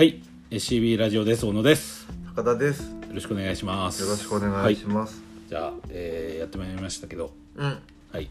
[0.00, 0.18] はい。
[0.50, 1.44] SCB ラジオです。
[1.44, 2.08] 小野です。
[2.34, 2.84] 高田です。
[2.84, 4.02] よろしくお願いします。
[4.02, 7.34] よろしくお願いします、はい、じゃあ、えーやってまいりましたけど。
[7.54, 7.78] うん。
[8.10, 8.30] はい、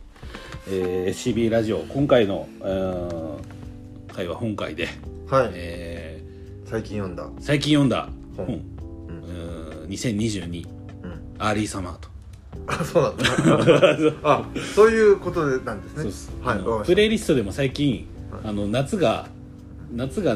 [0.68, 3.38] えー SCB ラジオ今回の、えー
[4.16, 4.88] 回は本回で、
[5.29, 6.24] はい、え
[6.66, 7.28] 最近読んだ。
[7.28, 8.10] ー最近読んだ。
[8.36, 8.47] 本。
[8.47, 8.56] 本。
[8.56, 10.68] うーん2022
[11.04, 11.21] うん。
[11.38, 12.10] アーリーサマーと。
[12.65, 14.15] あそうなんだ。
[14.28, 16.33] あそういうことでなんですね。
[16.43, 16.88] はい。
[16.88, 19.28] プレイリストでも最近、はいあの夏が
[19.92, 20.36] 夏が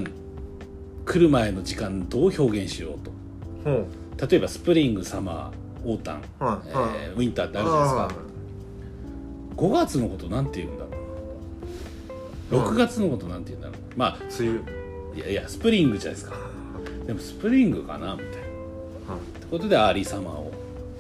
[1.06, 3.12] 来る前の時間どう表現しようと。
[3.64, 3.88] たほ
[4.32, 5.52] 例えば spring summer
[5.84, 6.90] autumn、うはい、えはい。
[7.10, 8.08] ー winter ってあるじゃないですか。
[8.10, 8.12] あ
[9.56, 10.90] 5月のことなんて言うんだろ
[12.52, 12.56] う。
[12.58, 12.64] うん。
[12.66, 13.78] 6月のことなんて言うんだろう。
[13.98, 14.62] まあー梅
[15.14, 15.20] 雨。
[15.20, 16.36] いやいやスプリングじゃないですか。
[17.06, 18.32] でもスプリングかなみたいな。
[18.32, 18.42] って
[19.12, 20.52] はいことで early summer を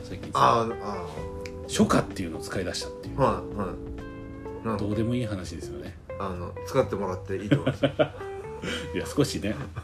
[0.03, 1.05] 最近あさ
[1.67, 4.77] 初夏っていうのを使い出したっていう。
[4.77, 5.95] どうでもいい話ですよね。
[6.19, 7.83] あの使ってもらっていいと思います
[8.93, 9.55] いや少しね。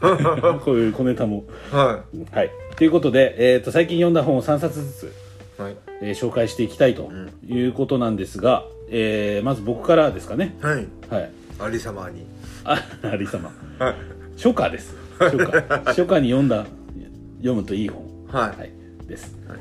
[0.64, 1.44] こういう小ネタも。
[1.70, 2.50] ははい。
[2.76, 5.12] ということで、えー、と最近読んだ本を3冊ずつ、
[5.58, 5.76] いはい。
[6.02, 7.10] えー紹介していきたいと
[7.46, 10.56] いうことなんですが、えーまず僕からですかね。
[10.60, 10.86] はい。
[11.08, 11.30] はい。
[11.58, 12.24] ありさまに。
[12.64, 13.94] あアーリーサマーはい。
[14.36, 14.94] 初夏です。
[15.18, 15.64] 初夏。
[15.86, 16.66] 初夏に読んだ
[17.38, 18.72] 読むといい本、はい、はい、
[19.06, 19.58] です、はい。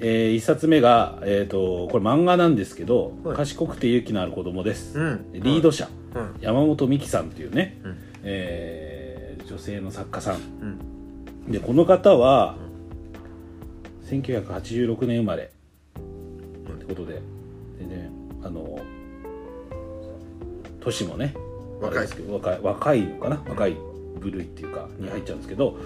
[0.00, 3.36] えー一冊目が、えー、とこれ漫画なんですけど「はい。
[3.36, 5.24] 賢くて勇気のある子供です」うん。
[5.32, 6.34] リード者、うん。
[6.40, 10.36] 山本美樹さんっていうね、うんえー女性の作家さん。
[10.36, 11.52] うん。
[11.52, 12.56] でこの方は、
[14.04, 15.50] 1986年生まれ。
[16.72, 17.20] ってことで。
[17.78, 18.10] 全然
[18.44, 18.78] あの
[20.80, 21.34] 年もね
[21.80, 21.98] 若い。
[21.98, 23.42] あれですけど若い若いのかな？
[23.48, 23.76] 若い
[24.20, 25.76] 部類っていうかに入っちゃうんですけど、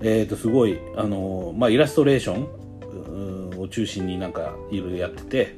[0.00, 2.38] えー、とすごいあの、まあ、イラストレーショ
[3.54, 5.56] ンを中心になんかいろいろやってて、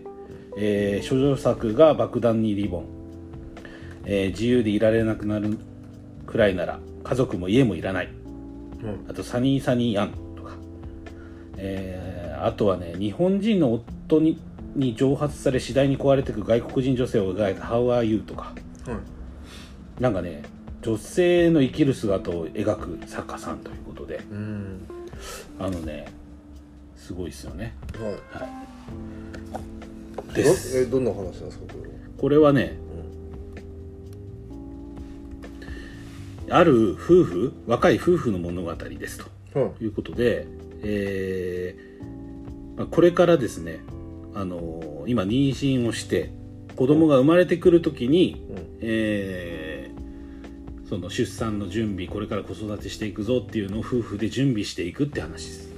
[0.56, 2.86] えー、処女作が「爆弾にリボン」
[4.06, 5.58] えー自由でいられなくなる
[6.26, 8.08] くらいなら家族も家もいらない」
[8.82, 9.10] うん。
[9.10, 10.56] あとサニーサニーアンとか、
[11.56, 14.38] えーあとはね日本人の夫に
[14.74, 18.52] に蒸発され次第に壊れていく外国人女性を描いた「How are you」とか。
[18.86, 18.96] はい
[20.02, 20.42] なんかね
[20.82, 24.20] 女性の生きる姿を描く作家さんということで。
[24.30, 24.80] うん。
[25.58, 26.06] あのね
[26.96, 27.74] すごいですよね。
[28.32, 28.44] は
[30.32, 30.34] い。
[30.34, 30.74] です。
[30.74, 31.94] どえどんな話なんですかこれは？
[32.18, 32.76] これはね
[36.50, 39.18] ある夫婦若い夫婦の物語です
[39.52, 39.60] と。
[39.60, 40.46] はいうことで、
[40.82, 43.80] えーまあこれからですね、
[44.34, 46.32] あのー今妊娠をして
[46.76, 48.78] 子供が生まれてくる時に、うん。
[48.80, 49.94] えー
[50.88, 55.72] その出産の準備これから子育てしていくぞっていうのを夫婦で準備していくって話です。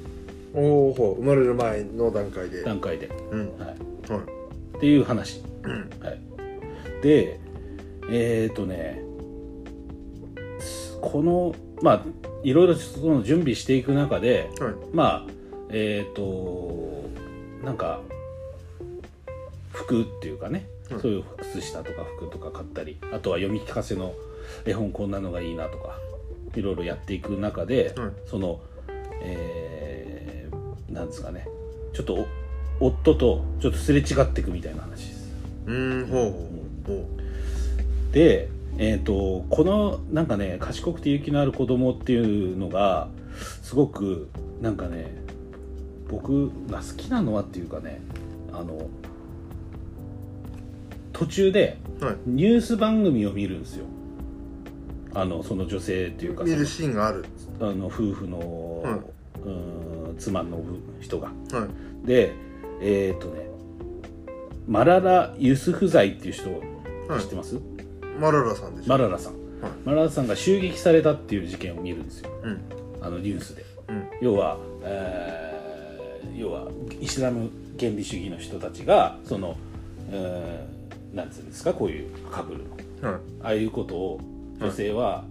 [0.53, 0.61] お
[0.91, 2.63] お生まれる前の段階で。
[2.65, 3.59] 段階で、うん。
[3.59, 4.21] はい、はい。
[4.79, 5.91] っていう話、うん。
[6.05, 6.21] はい、
[7.03, 7.39] で
[8.11, 9.06] えっ、とね
[11.11, 12.03] このまあ
[12.43, 14.73] いろいろその準備していく中で、はい。
[14.93, 15.27] まあ
[15.71, 17.05] えっ、と
[17.65, 18.01] なんか
[19.73, 24.15] 服っていうかね、うんそういう靴下とか服とか買ったりあとは読み聞かせの
[24.65, 25.99] 絵本こんなのがいいなとか
[26.55, 28.61] いろいろやっていく中で、うんその
[29.23, 31.47] えーなんですかね
[31.93, 32.27] ちょっと
[32.81, 35.35] お夫とちょっとすれ違っていくみたいな話です。
[35.67, 37.09] うんほうほうほ
[38.13, 38.49] で
[38.79, 43.09] えっ、とこのなんかね賢くて勇気のある子供っていうのが
[43.63, 44.29] すごく
[44.61, 45.11] なんかね
[46.09, 48.01] 僕が好きなのはっていうかね
[48.53, 48.89] あの
[51.13, 51.79] 途中で
[52.27, 53.87] ニュース番組を見るんですよ。
[55.15, 57.25] あのその女性っていうか見るシーンがある。
[57.59, 58.93] あの夫婦の、うん
[60.09, 60.61] うん妻の
[61.01, 61.29] 人が。
[61.53, 61.67] は
[62.05, 62.07] い。
[62.07, 62.33] で
[62.83, 63.49] えっ、とね
[64.69, 66.51] マララ・ユスフザイっていう人
[67.09, 67.21] はい。
[67.23, 67.59] 知ってます、
[68.19, 68.89] マララさんでしょ？
[68.89, 69.73] マララさん、はい。
[69.85, 72.31] マララさんが襲撃されたっていう事件を見るんですよ。
[72.43, 72.61] うん。
[73.01, 73.65] あのニュースで。
[73.89, 74.09] うん。
[74.21, 75.57] 要は、えー
[76.37, 76.69] 要は
[77.01, 79.57] イスラム原理主義の人たちがその、
[80.11, 81.73] えーなんつうんですか？
[81.73, 82.65] こういうかぶる
[83.03, 83.11] の。
[83.11, 83.21] はい。
[83.43, 84.21] ああいうことを
[84.61, 85.25] 女性は、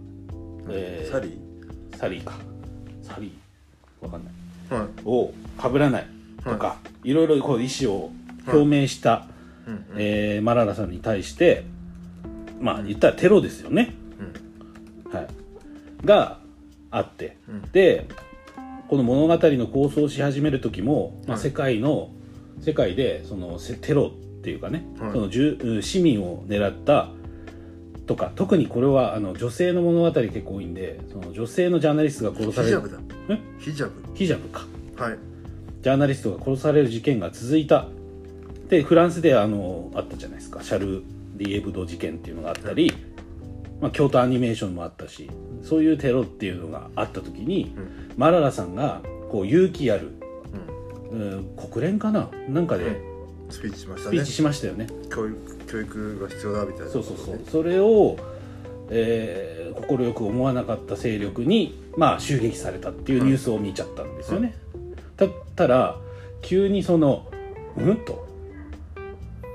[0.69, 1.39] えーサリ
[1.97, 2.33] サリーか。
[3.03, 4.05] サリー？
[4.05, 4.33] わかんない。
[4.69, 4.89] ーはい。
[5.05, 6.07] をかぶらない。
[6.43, 8.11] とか、い、ろいろこう意思を
[8.47, 9.27] 表明した、
[9.67, 9.85] うんうん。
[9.97, 11.65] えーマララさんに対して
[12.59, 13.93] まあ言ったらテロですよね、
[15.11, 15.27] はい、
[16.05, 16.39] が
[16.91, 17.61] あって、うん。
[17.71, 18.07] で
[18.87, 21.41] この物語の構想し始める時も、まあ、はい。
[21.43, 22.11] 世界の、
[22.61, 25.11] 世界でそのせテロっていうかね、はい。
[25.11, 27.09] その市民を狙った
[28.05, 32.81] とか特にこれはあの女性の物語結構多いんでその女性のジャーナリストが殺される。
[32.81, 33.15] ヒジャブだ。
[33.29, 33.39] え？
[33.59, 34.15] ヒジャブ。
[34.15, 34.65] ヒジャブか。
[34.97, 35.17] はい。
[35.81, 37.87] ジャーナリストが殺される事件が続いた。
[38.69, 40.61] でフランスであのあったじゃないですか。
[40.61, 41.03] シャル・
[41.35, 42.93] ディエブド事件っていうのがあったり、
[43.81, 45.29] まあ、京都アニメーションもあったし
[45.61, 47.75] そういうテロっていうのがあった時に、
[48.17, 50.11] マララさんがこう勇気ある、
[51.11, 52.29] うん、国連かな？
[52.49, 53.01] なんかで
[53.49, 54.17] スピーチしましたね。
[54.17, 54.87] スピーチしましたよね。
[55.09, 57.39] 教育教育が必要だみたいなそうそうそう。
[57.51, 58.17] それを
[58.87, 64.55] えー、快く思わなかった勢力に、まあ、襲撃されたっていうニュースを見ちゃったんですよね。
[65.17, 65.97] だったら
[66.43, 67.27] 急にその
[67.77, 68.27] 「うん?」と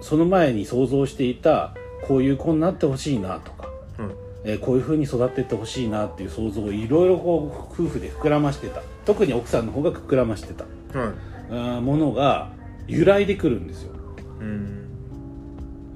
[0.01, 1.75] その前に想像していた
[2.07, 3.69] こういう子になってほしいなとか、
[3.99, 4.15] うん。
[4.45, 8.83] えーこういうふうに育ってってほしいなっていう想像をいろいろこう夫婦で膨らましてた。
[9.05, 10.65] 特に奥さんの方が膨らましてた。
[10.99, 11.13] はい。
[11.51, 12.51] あーものが
[12.87, 13.93] 揺らいでくるんですよ。
[14.41, 14.87] うん。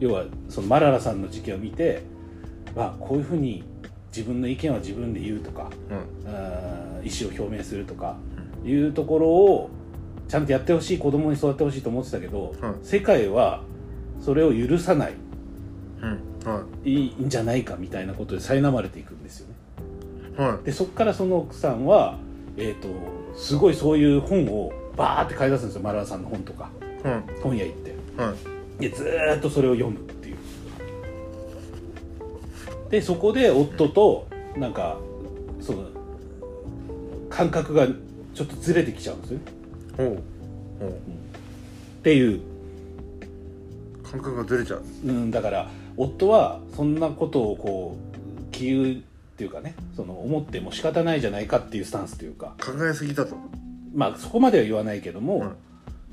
[0.00, 2.02] 要はそのマララさんの事件を見て
[2.76, 3.64] あこういうふうに
[4.14, 6.30] 自分の意見は自分で言うとかうん。
[6.30, 8.16] あー意思を表明するとか
[8.64, 9.70] いうところを
[10.28, 12.74] ちゃんとやってほしい子供に育ってほしいと思ってたけど、はい。
[12.82, 13.62] 世界は
[14.20, 15.14] それを許さない。
[16.02, 16.90] うんはい。
[16.90, 19.54] いいんじゃないかみたいなことで苛まれていくんですよね。
[20.36, 22.18] はでそこからその奥さんは、
[22.56, 22.88] えー、と
[23.36, 25.82] すごいそういう本をバーって買い出すんですよ。
[25.82, 26.70] マララさんの本とか。
[27.04, 27.94] いはい本屋行って。
[28.16, 28.34] は
[28.78, 28.80] い。
[28.82, 30.36] でずーっとそれを読むっていう。
[32.90, 34.26] でそこで夫と
[34.56, 34.98] なんか
[35.60, 35.84] その
[37.30, 37.88] 感覚が
[38.34, 39.44] ちょっとずれてきちゃうんですよね。
[39.96, 40.06] ほう。
[40.78, 40.90] ほう。
[40.90, 40.92] っ
[42.02, 42.40] ていう、
[44.14, 44.84] 感覚がずれちゃう。
[45.04, 52.54] うん、だから夫はそんなことをこう気憂っていうかねその思っても仕方ないじゃないかっていうスタンスというか。
[52.60, 53.36] 考えすぎだと。
[53.94, 55.52] まあそこまでは言わないけども、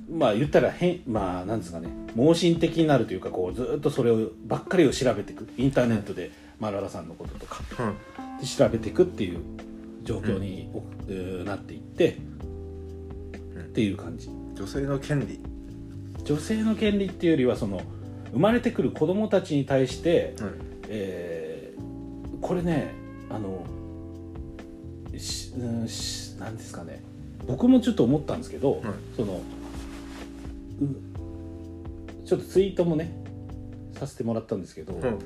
[0.09, 7.91] まあ言ったら変まあなんですかね盲信的になるというかこうずっとそれをばっかりを調べていくインターネットでマララさんのこととかは
[8.39, 9.41] いで調べていくっていう
[10.03, 12.17] 状況に、おえーなっていって、
[13.59, 14.29] っていう感じ。
[14.55, 15.39] 女性の権利
[16.23, 17.81] 女性の権利っていうよりはその
[18.31, 20.51] 生まれてくる子供たちに対して、はい。
[20.89, 21.61] えー
[22.41, 22.91] これね
[23.29, 23.63] あの
[25.15, 27.03] し、うん、しなんですかね。
[27.45, 28.81] 僕もちょっと思ったんですけど、はい。
[29.15, 29.41] その
[30.81, 33.13] うちょっとツイートもね
[33.93, 35.19] させてもらったんですけど、うん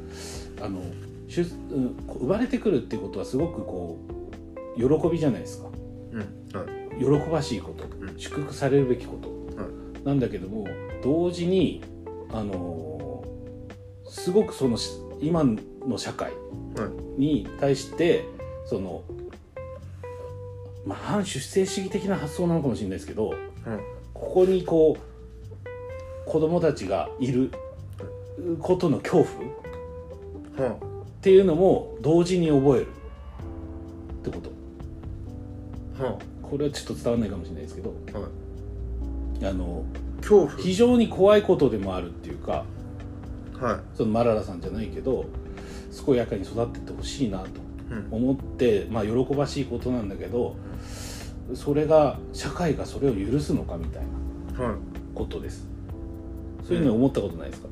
[0.62, 0.82] あの
[1.30, 3.98] しゅ、うん、生まれてくるっていうことはすごくこ
[4.76, 5.70] う喜びじゃないですか。
[6.12, 6.20] うん。
[6.20, 7.24] はい。
[7.24, 8.14] 喜ばしいこと、うん。
[8.18, 9.35] 祝福されるべきこと、は
[10.06, 10.66] なんだけども
[11.04, 11.82] 同時に
[12.32, 13.06] あのー
[14.08, 16.32] すごくそのし今の社会
[16.78, 16.88] は
[17.18, 17.22] い。
[17.22, 18.24] に対して
[18.66, 19.04] その、
[20.86, 23.38] まあ、反出生主義的な発想なのかもしれないですけどうん
[24.14, 27.52] ここにこう子供たちがいる
[28.62, 29.26] ことの恐
[30.58, 30.78] 怖はっ
[31.22, 32.90] ていうのも同時に覚えるっ
[34.24, 34.52] てこと。
[36.42, 37.94] これはちょっと伝わらないかもしれないですけど
[39.44, 39.84] あの
[40.22, 40.52] 恐怖。
[40.58, 42.66] 非常に怖いことでもあるっていうか
[43.60, 45.26] はそのマララさんじゃないけど
[46.06, 47.50] 健やかに育ってってほしいなとい
[47.92, 48.08] うん。
[48.12, 50.56] 思って、まあ、喜ばしいことなんだけど
[51.54, 54.04] それが社会がそれを許すのかみたい
[54.58, 54.76] なはい。
[55.14, 55.68] ことです。
[56.68, 57.68] そういうふうに思ったことないですか、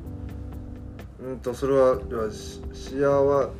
[1.26, 1.98] うんとそれは
[2.72, 3.50] 幸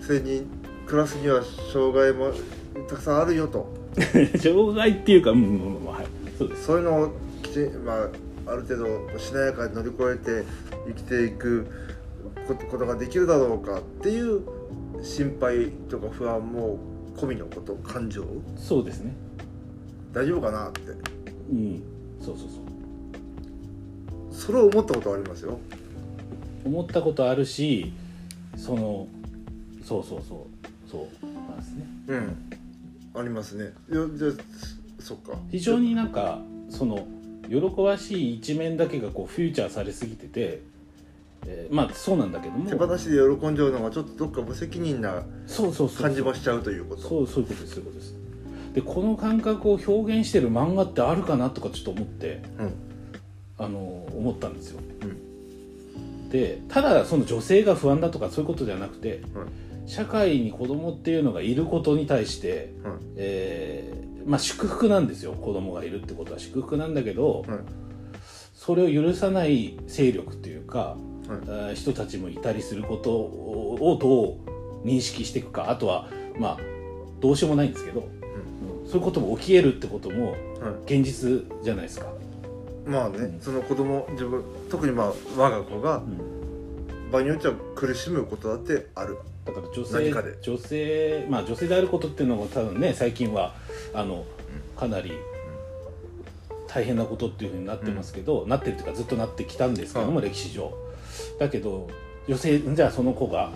[0.00, 0.42] せに
[0.86, 1.42] 暮らすには
[1.72, 2.32] 障害も
[2.88, 3.66] たくさんあるよと。
[4.42, 6.06] 障害っていうか、うんうんうんはい、
[6.38, 6.64] そうです。
[6.64, 7.10] そういうのを
[7.54, 7.96] きちん、まあ、
[8.50, 10.44] ある程度しなやかに乗り越えて
[10.88, 11.66] 生きていく
[12.48, 14.42] ことができるだろうかっていう
[15.02, 16.78] 心配とか不安も
[17.16, 18.24] 込みのこと感情？
[18.56, 19.14] そうですね。
[20.12, 20.80] 大丈夫かなって。
[21.52, 21.82] うん。
[22.20, 24.34] そうそうそう。
[24.34, 25.60] それを思ったことはありますよ。
[26.64, 27.92] 思ったことあるし
[28.56, 29.06] その
[29.84, 30.46] そうそうそ
[30.86, 30.90] う。
[30.90, 31.86] そうなんですね。
[32.08, 32.36] うん。
[33.14, 33.72] ありますね。
[33.92, 34.32] いやじゃあ
[34.98, 35.38] そっか。
[35.52, 37.06] 非常になんかその
[37.48, 40.62] 喜ばしい一面だけがこうフューチャーされすぎてて、
[41.46, 42.68] えーまあそうなんだけども。
[42.68, 45.22] 手放しで喜んじゃうのがちょっとどっか無責任な
[46.00, 47.02] 感じもしちゃうということ。
[47.02, 48.14] そうそういうことですそういうことです。
[48.74, 52.74] でこの感覚を表現してる漫画ってあるかなとかちょっと思ってうん。
[53.56, 54.80] あの思ったんですよ、
[56.28, 59.46] うでただその女性が不安だとかそういうことじゃなくてはい
[59.86, 66.38] 社会に子供っていうのがいることに対して、はいえーまあ祝福なんですよ子供がいるってことは。
[66.38, 67.58] 祝福なんだけど、はい。
[68.54, 70.96] それを許さない勢力っていうか、
[71.28, 71.76] はい。
[71.76, 74.38] 人たちもいたりすることをど
[74.84, 75.70] う認識していくか。
[75.70, 76.58] あとはまあ
[77.20, 78.88] どうしようもないんですけど、うん。
[78.88, 80.36] そういうことも起きえるってこともは
[80.88, 80.94] い。
[81.00, 82.06] 現実じゃないですか、
[82.86, 87.10] まあね、その子供自分特にまあ我が子がうん。
[87.10, 93.54] 場合によっては苦しむことだってあるだから女性女性まあ女性であることっていうのも多分ね最近は
[93.92, 94.24] あの
[94.76, 95.12] かなり
[96.66, 100.74] 大変なことっていうふうになってますけど、なってるっていうかずっとなってきたんですけども、は歴史上。
[101.38, 101.88] だけど
[102.26, 103.52] 女性じゃあその子が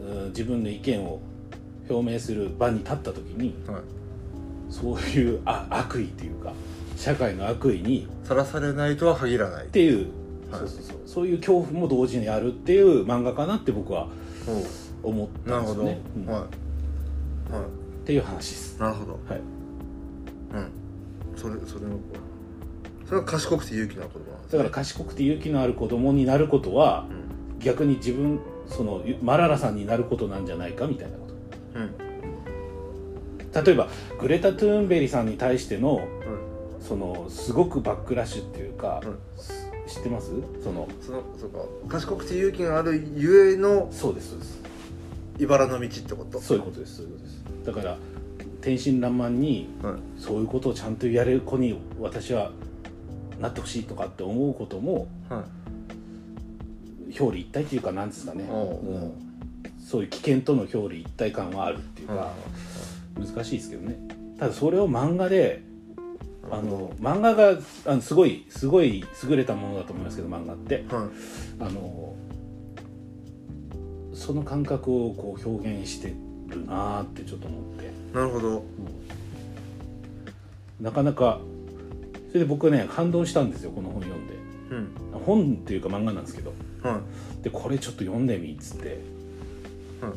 [0.00, 1.20] うん自分の意見を
[1.90, 3.82] 表明する場に立った時にはい。
[4.70, 6.52] そういうあ悪意というか
[6.96, 9.66] 社会の悪意にさらされないとは限らない。
[9.66, 10.06] っていう、
[10.52, 10.60] はい。
[10.60, 10.96] そうそうそう。
[11.04, 14.06] そういう恐怖も同時にあるっていう漫画かなって僕は
[14.46, 14.62] お
[15.02, 16.26] 思っうなるほど、たんですよね、うん。
[16.26, 16.36] はい。
[16.40, 16.46] はっ
[18.04, 18.76] ていう話です。
[18.76, 19.12] いなるほど。
[19.12, 19.40] はい。
[20.54, 20.70] うん。
[21.36, 21.98] それそれの
[23.06, 24.58] それは賢くて勇気のある言葉なんですね。
[24.58, 27.58] だから賢くて勇気のある子供になることはうん。
[27.58, 31.34] 逆に自分そのマララさんになることなんじゃないかみたいなこと。
[31.80, 33.64] うん。
[33.64, 40.30] 例えばグレタ・トゥーンベリさんに対してのうんそのすごくバックラッシュっていうか、うんす知ってます？
[40.64, 41.58] そのそのそうか。
[41.88, 44.62] 賢くて勇気があるゆえのそうですそうです
[45.42, 46.40] 茨の道ってこと？
[46.40, 47.44] そういうことですそういうことです。
[47.66, 47.98] だから
[48.60, 49.94] 天真爛漫にはい。
[50.16, 52.52] そういうことをちゃんとやれる子に私は
[53.40, 57.18] なってほしいとかって思うこともはい。
[57.18, 59.12] 表裏一体っていうかなんですかね、おううん。
[59.78, 62.32] そういう危険との表裏一体感はあるっていうか、は
[63.18, 63.98] 難しいですけどね。
[64.38, 65.62] ただそれを漫画で
[66.50, 70.84] あの漫画があのすごいすごい優れたものだと思いますけど漫画って。
[70.88, 71.08] はい。
[71.60, 72.14] あの
[74.22, 76.14] その感覚をこう表現して
[76.48, 77.90] るなーってちょっと思って。
[78.14, 78.64] なるほど。
[80.80, 81.40] なかなか
[82.28, 84.34] それで僕ね感動したんですよこの本読んで。
[84.70, 85.20] うん。
[85.26, 86.54] 本っていうか漫画なんですけど。
[86.84, 87.00] は
[87.40, 87.42] い。
[87.42, 88.88] でこれちょっと読んでみっつって
[90.00, 90.12] はい。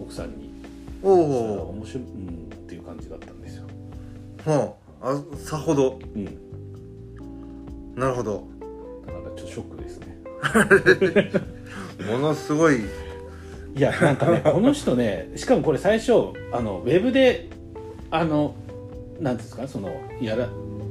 [0.00, 0.54] 奥さんに。
[1.02, 3.64] おお面白い、うん、っていう感じだったんですよ、
[4.46, 5.10] はあ。
[5.10, 5.98] あさほど。
[6.14, 6.24] うん、
[7.96, 8.46] なるほど。
[9.06, 10.22] だからちょっとショックですね。
[12.10, 12.76] ものすごい
[13.76, 16.12] いや なんかねこの人ねしかもこれ最初
[16.52, 17.48] あのウェブで
[18.10, 18.54] あの
[19.20, 19.90] なんですかその
[20.20, 20.48] やらウ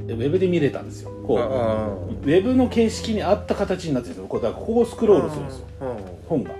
[0.08, 1.12] ェブで見れたんですよ。
[1.26, 4.28] こうウェブの形式に合った形になってるんですよ。
[4.28, 5.66] こここをスクロールするんですよ。
[5.80, 5.96] は
[6.28, 6.50] 本が。
[6.50, 6.60] だか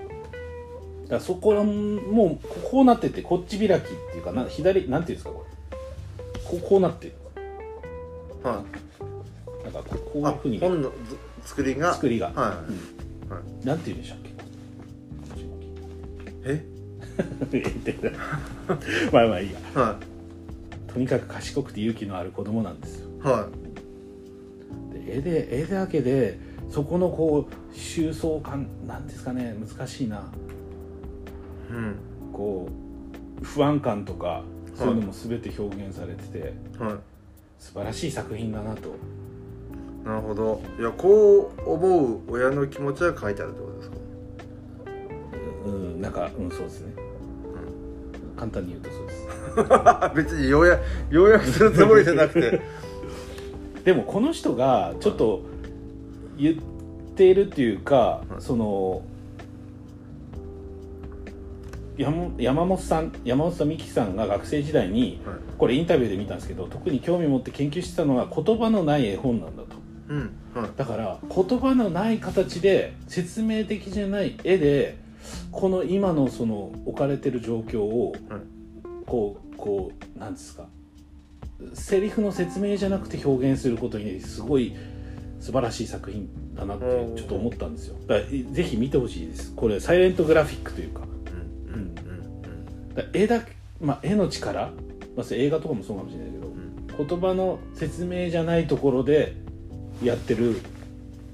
[1.16, 5.76] らそこはもうこうなっててこっち開きっていうかな左なんていうんですかこれ。
[6.42, 7.12] こうこうなってる。
[8.44, 8.64] あは
[9.62, 9.64] い。
[9.64, 10.94] なんかこういうあふうに本のず
[11.44, 11.92] 作りが。
[11.92, 12.36] 作りが、はい。
[12.36, 13.36] うん。
[13.36, 14.23] はなんて言うんでしたっけ
[16.44, 16.64] え？
[17.52, 18.10] えって
[19.12, 19.58] まあまあいいや。
[19.74, 19.98] は
[20.92, 23.08] とにかく賢くて勇気のある子供なんですよ。
[23.24, 23.26] い。
[23.26, 23.48] は
[24.92, 26.38] で絵で絵だけで
[26.70, 29.56] そこのこう収束感なんですかね。
[29.58, 30.18] 難しいな。
[30.18, 30.20] い
[31.72, 31.96] うん。
[32.32, 32.68] こ
[33.42, 34.42] う不安感とか
[34.74, 36.94] そういうのも全て表現されてて、はい。
[37.58, 38.94] 素晴らしい作品だなと。
[40.04, 40.60] なるほど。
[40.78, 43.96] いやこう思う親の気持ちは書いてあるってことですか？
[45.64, 46.92] うんなんかうんそうですね、
[48.36, 49.26] 簡単に言うとそうです。
[50.14, 50.78] 別にようや
[51.10, 52.60] 要約するつもりじゃなくて。
[53.84, 55.42] でもこの人がちょっと
[56.38, 56.56] 言っ
[57.14, 58.40] ているっていうか、はい。
[58.40, 59.02] その
[61.96, 65.36] 山山本さん山本さん美樹さんが学生時代にはい。
[65.56, 69.68] これインタビューで見たんですけど特に興味を持って研究してたのは言葉のない絵本なんだと。
[70.08, 70.70] うんはい。
[70.76, 75.03] だから言葉のない形で説明的じゃない絵で
[75.50, 78.40] この今のその置かれてる状況をはい。
[79.06, 80.66] こうこうなんですか
[81.74, 84.74] セリフの説明じゃなくて表現することにすごい
[85.40, 86.84] 素晴らしい作品だなって
[87.16, 87.96] ちょっと思ったんですよ。
[88.06, 89.52] だからぜひ見てほしいです。
[89.54, 91.02] これサイレントグラフィックというか。
[93.12, 94.70] 絵だけ、まあ、絵の力、
[95.16, 96.50] まあ、映画とかもそうかもしれないけどう
[97.04, 97.08] ん。
[97.08, 99.34] 言葉の説明じゃないところで
[100.02, 100.60] やってる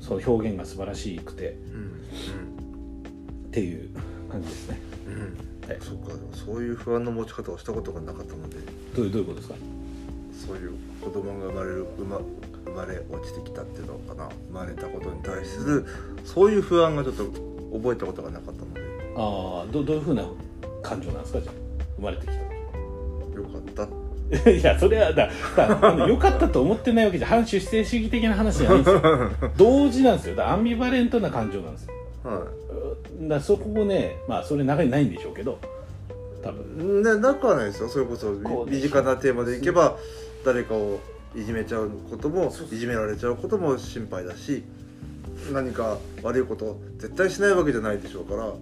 [0.01, 1.57] その表現が素晴らしくて。
[1.73, 1.90] うん
[3.51, 3.89] っていう
[4.31, 4.79] 感じですね。
[5.07, 5.13] うん。
[5.15, 5.19] うん
[5.69, 5.79] はい。
[5.81, 6.07] そうか。
[6.09, 8.57] でもそういう不安の持ち方をしたことがなかったので。
[8.97, 9.55] どういうどういうことですか？
[10.47, 12.21] そういう子供が生まれる生ま
[12.65, 14.29] 生まれ落ちてきたっていうのかな。
[14.49, 15.85] 生まれたことに対する
[16.25, 17.25] そういう不安がちょっと
[17.77, 18.81] 覚えたことがなかったので。
[19.17, 20.25] ああどどういうふうな
[20.83, 21.41] 感情なんですか？
[21.41, 21.55] じゃあ
[21.97, 23.37] 生まれてきた時。
[23.37, 23.89] よかった。
[24.49, 29.03] いやそれはだだあの良かったと思ってないわけじゃ反出生主義的な話じゃないんですよ。
[29.59, 30.37] 同時なんですよ。
[30.37, 32.45] だアンビバレントな感情なんですよは
[33.23, 35.59] だからそこをねまあそれ中にないんでしょうけど
[36.43, 37.01] 多分。
[37.01, 37.89] いねなくはないですよ。
[37.89, 38.33] それこそ
[38.67, 39.97] 身近なテーマでいけば
[40.45, 41.01] 誰かを
[41.35, 44.65] いじめちゃうこともいじめられちゃうことも心配だし
[45.53, 48.53] 何か悪いこと絶対しないわけじゃないでしょうから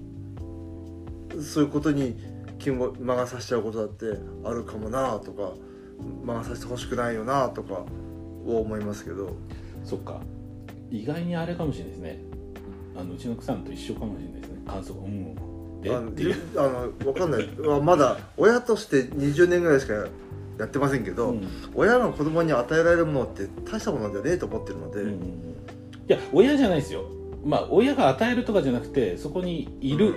[1.40, 2.18] そういうことに
[2.58, 4.06] 気も魔が差しちゃうことだって
[4.44, 5.52] あるかもなとか
[6.24, 7.84] 魔が差してほしくないよなとか
[8.46, 9.36] を思いますけど。
[9.84, 10.20] そっか。
[10.90, 12.20] 意外にあれかもしれないですね
[12.98, 14.58] あのうちの草さんと一緒かもしれないですね。
[14.66, 15.80] 感想がうん。
[15.80, 16.36] であのっていう。
[16.56, 17.48] あのわかんない。
[17.70, 21.46] あ まだ親として20年ぐらいしかやってませんけど、うん。
[21.74, 25.20] 親が子供に与えられるものって大したものじゃねえと思ってるので、うんうんうん。
[25.20, 25.22] い
[26.08, 27.04] や親じゃないですよ。
[27.44, 30.14] まあ親が与えるとかじゃなくてそこにいる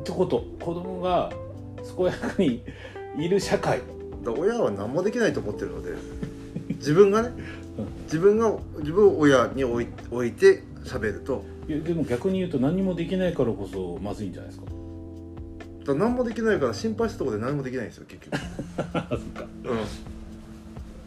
[0.00, 1.30] ってこと子供が
[1.96, 2.62] 健やかに
[3.16, 3.80] いる社会。
[4.22, 5.92] だから親は何もできないと思ってるので。
[6.76, 7.30] 自分がね。
[7.78, 7.86] うん。
[8.04, 14.66] 自分が自分を親に置い置いて喋るといやでも逆に言うと何もできないからこそまずいんじゃないですか？
[15.80, 18.40] だから何もできないから心配したところで何もできないんですよ結局。
[18.94, 19.44] あ そっか。
[19.64, 19.76] うん。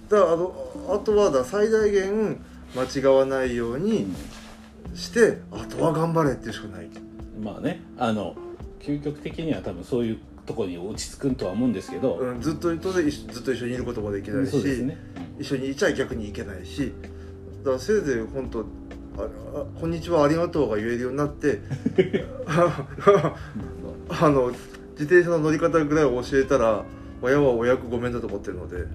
[0.10, 0.54] だからあの
[0.90, 2.38] あとはだ最大限
[2.76, 4.08] 間違わないように
[4.94, 6.90] してあとは頑張れっていうしかない
[7.42, 7.82] まあね。
[7.98, 8.36] あの
[8.80, 14.98] 究極的には多分そういうところに落ち着くんとは思うんですけど、うん、ずっととで一緒ずっと一緒にいることもできないし、そうですね、
[15.40, 16.92] 一緒にいちゃ逆にいけないし。
[17.64, 18.66] だからせいぜい本当
[19.16, 21.62] こんにちはありがとうが言えるようになって
[22.48, 24.48] あの
[24.92, 26.84] 自転車の乗り方ぐらいを教えたら
[27.22, 28.78] 親はお役ごめんだと思ってるので。
[28.78, 28.88] うん。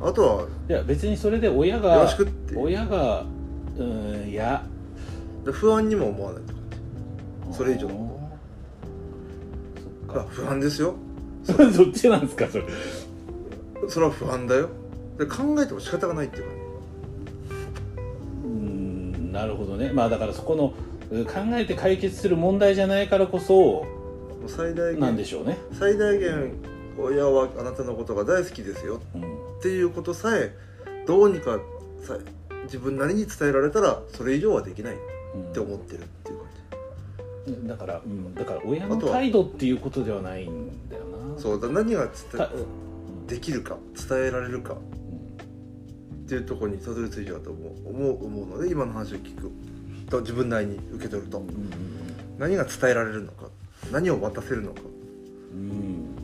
[0.00, 2.56] あとはいや別にそれで親よがろしくって。
[2.56, 3.24] 親が
[3.78, 4.64] うんいや。
[5.44, 6.62] 不安にも思わないって感
[7.52, 7.58] じ。
[7.58, 7.88] それ以上。
[7.88, 7.94] そ
[10.12, 10.20] っか。
[10.20, 10.94] あ不安ですよ。
[11.44, 12.64] それどっちなんですかそれ。
[13.88, 14.68] それは不安だよ。
[15.18, 16.63] で考えても仕方がないっていうかうん
[19.34, 19.90] なるほどね。
[19.92, 20.72] まあだからそこの
[21.10, 23.84] うん考えて解決する問題じゃないからこそ
[24.46, 26.52] 最大なんで限しょうね、最大限
[26.98, 29.00] 親はあなたのことが大好きですよ。
[29.14, 29.22] うん。
[29.22, 29.26] っ
[29.62, 30.54] ていうことさえ
[31.06, 31.58] どうにか
[32.02, 32.16] さ
[32.64, 34.94] 自分なりに伝えられたらそれ以上はできない。
[35.34, 36.38] って思ってるっていう
[37.56, 41.36] 感だから、うん、だから親の態度っていうことではないんだよな。
[41.36, 41.68] じそうだ。
[41.68, 42.48] 何が伝
[43.26, 43.76] できるか
[44.08, 44.76] 伝えられるか
[46.24, 49.50] っていうところにたどり着いちゃうと思う思う思うので今の話を聞く。
[50.10, 51.38] と自分なりに受け取ると。
[51.38, 51.70] うん
[52.36, 53.48] 何が伝えられるのか。
[53.92, 54.80] 何を渡せるのか。
[55.52, 55.70] うん。
[55.70, 56.16] うん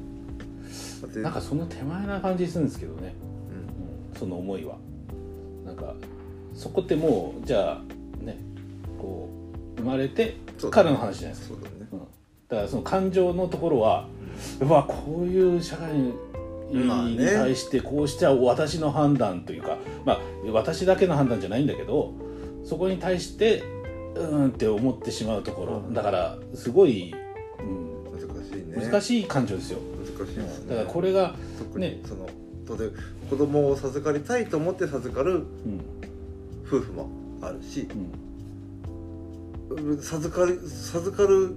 [1.02, 3.14] だってなんかその手前な感じするんですけどね、
[3.50, 4.12] うん。
[4.12, 4.76] うん、その思いは。
[5.64, 5.94] なんか
[6.54, 8.36] そこってもうじゃあね
[8.98, 9.28] こ
[9.76, 10.36] う生まれて
[10.70, 11.54] からの話じゃないですか。
[11.54, 11.88] そうだね。
[11.92, 11.98] うん、
[12.48, 14.08] だからその感情のところは
[14.60, 16.14] うわこういう社会に
[16.70, 20.20] に対してこうしちゃ私の判断というか、まあ、
[20.52, 22.14] 私だけの判断じゃないんだけど
[22.64, 23.62] そこに対して
[24.14, 25.76] うーんって思ってしまうところ。
[25.78, 25.94] うん。
[25.94, 27.14] だからすごい、
[27.60, 29.78] うん、難しいね難しい感情ですよ、
[30.18, 30.70] 難しいですね。
[30.70, 32.00] だからこれが、特ね。
[32.02, 32.28] にその
[32.66, 32.90] 当然
[33.28, 35.80] 子供を授かりたいと思って授かるうん。
[36.66, 37.08] 夫婦も
[37.42, 37.88] あるし
[39.70, 40.02] うん。
[40.02, 41.56] 授かる授かる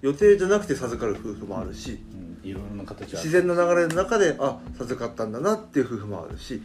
[0.00, 6.62] 予定じゃなくて授かる夫婦もあるしうん、いろいろな形自然の流れの中であ授かったんだなっていう夫婦もあるし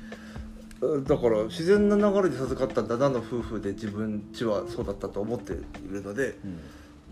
[0.82, 5.56] うんだから自然な流れで授かったんだなの夫婦で自分ちはそうだったと思ってい
[5.90, 6.60] るのでうん。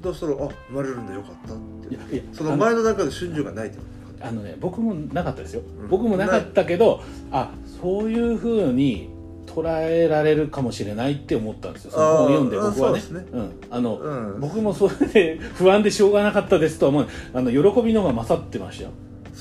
[0.01, 1.95] どうしたらあ生まれるんだよかったって。
[1.95, 3.84] いういやいやその前の段階で瞬順がないってこ
[4.21, 5.88] あのね僕もなかったですよ、うん。
[5.88, 7.01] 僕もなかったけど
[7.32, 7.51] あ
[7.82, 9.10] そういうふうに
[9.55, 11.91] 捉えられるかもしれないって思ったんですよ。
[11.91, 12.99] その本を読んで僕はね。
[12.99, 14.39] そうん、あの、うん。
[14.41, 17.07] 僕もそれで 不安でしょうがなかったですとは思う。
[17.33, 18.89] あの喜びの方が勝ってましたよ。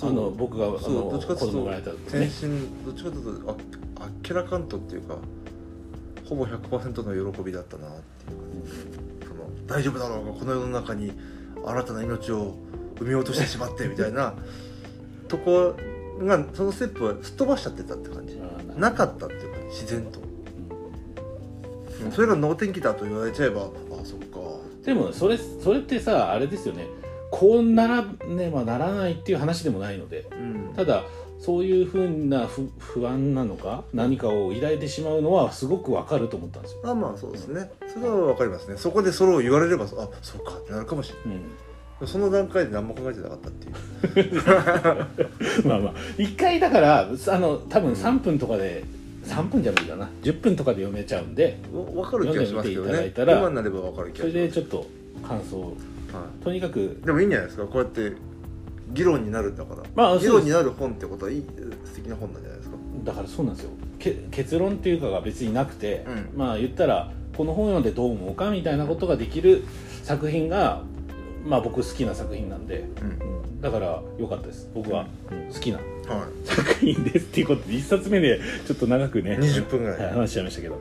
[0.02, 2.48] あの僕があのどっちかと子供生まれた時天ね心
[2.84, 3.54] どっちかというとあ
[4.04, 5.16] あっけらかんとっていうか
[6.28, 11.12] ほぼ100%の喜びだったなっていうかその大丈夫だろうがこの世の中に
[11.64, 12.56] 新たな命を
[12.98, 14.34] 産み落としてしまってみたいな
[15.28, 15.74] とこ
[16.18, 18.34] がそのステップはすっ飛ばしちゃってたって感じ。
[18.76, 22.06] なかったっていうか自然と、うん。
[22.06, 23.64] うんそれが能天気だと言われちゃえばあ
[24.04, 24.38] そっか。
[24.84, 26.86] でもそれそれってさあれですよね。
[27.30, 30.26] こうならねばならないっていう話でもないので。
[30.32, 30.74] うん。
[30.74, 31.04] ただ
[31.44, 37.70] そういうふうな不不安なのか何かを抱いてしまうのはすごくわかると思ったんですよ、あまあそうですね。
[37.92, 38.78] それは分かりますね。
[38.78, 39.88] そこでそれを言われればあ
[40.22, 41.40] そうかってなるかもしれない。
[42.00, 44.42] うん、その段階で何も考えてなかったっていう。
[45.68, 45.94] まあまあ。
[46.16, 48.84] 一回だからあの多分3分とかで、
[49.24, 50.08] 3分じゃ無理だな。
[50.22, 53.12] 10分とかで読めちゃうんでわ分かる気がしますけどね。
[53.16, 54.34] 今になれば分かる気そがします。
[54.34, 54.86] れでちょっと
[55.26, 55.76] 感想を。
[56.12, 57.64] はとにかくい、でもいいんじゃないですか。
[57.64, 58.12] こうやって
[58.92, 61.46] 議論になるんだから、まあ議論になる本ってことはいい
[61.84, 62.76] 素敵な本なんじゃないですか。
[63.04, 63.70] だからそうなんですよ。
[63.98, 66.38] け結論っていうかが別になくて、うん。
[66.38, 69.64] まあ言ったらこの本読んでどう思うかみたいなことができる
[70.04, 70.82] 作品が
[71.44, 74.68] まあ僕好きな作品なんで、うんうんだから良かったです。
[74.74, 75.50] 僕は、うん。
[75.50, 79.98] 好きなは作品ですっていうことで1冊目でちょっと長くね20分ぐらい。
[79.98, 80.78] はい話しちゃいましたけど。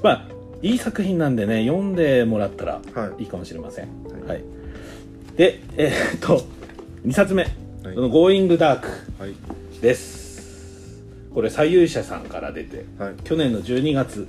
[0.00, 0.28] まあ
[0.62, 3.22] いい作品なんでね読んでもらったらいはい。
[3.22, 3.88] いいかもしれません。
[4.04, 4.28] はい。
[4.28, 4.44] はい、
[5.36, 6.46] でえーっと
[7.04, 7.42] 2冊目
[7.82, 7.94] 「はい。
[7.96, 8.82] その Going Dark
[9.18, 9.34] はい」
[9.82, 11.02] です。
[11.34, 13.14] これ最優者さんから出てはい。
[13.24, 14.28] 去年の12月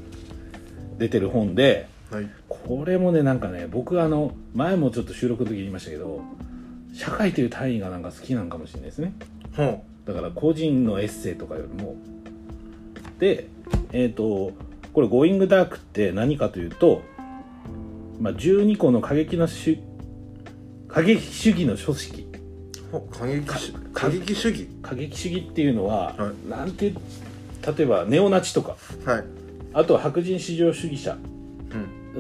[0.98, 2.28] 出てる本ではい。
[2.50, 6.22] これもねなんかね僕あの前もちょっと収録の時に言いましたけど
[6.94, 9.14] 社会という単位がなんか好きなんかもしれないですね。
[9.56, 9.82] ほう。
[10.06, 11.96] だから個人のエッセイとかよりも。
[13.20, 13.48] で
[13.94, 14.54] えっ、と
[14.94, 17.04] これ「Going Dark」って何かというと、
[18.20, 19.80] まあ、12個の過激なし
[20.88, 22.28] 過激主義の組織
[22.92, 23.42] ほ過激
[23.94, 24.68] 過激主義。
[24.82, 26.94] 過激主義っていうのは、はなんて
[27.78, 28.76] 例えばネオナチとか。
[29.06, 29.24] はい。
[29.74, 31.16] あとは白人至上主義者。
[31.16, 32.14] うん。
[32.14, 32.20] う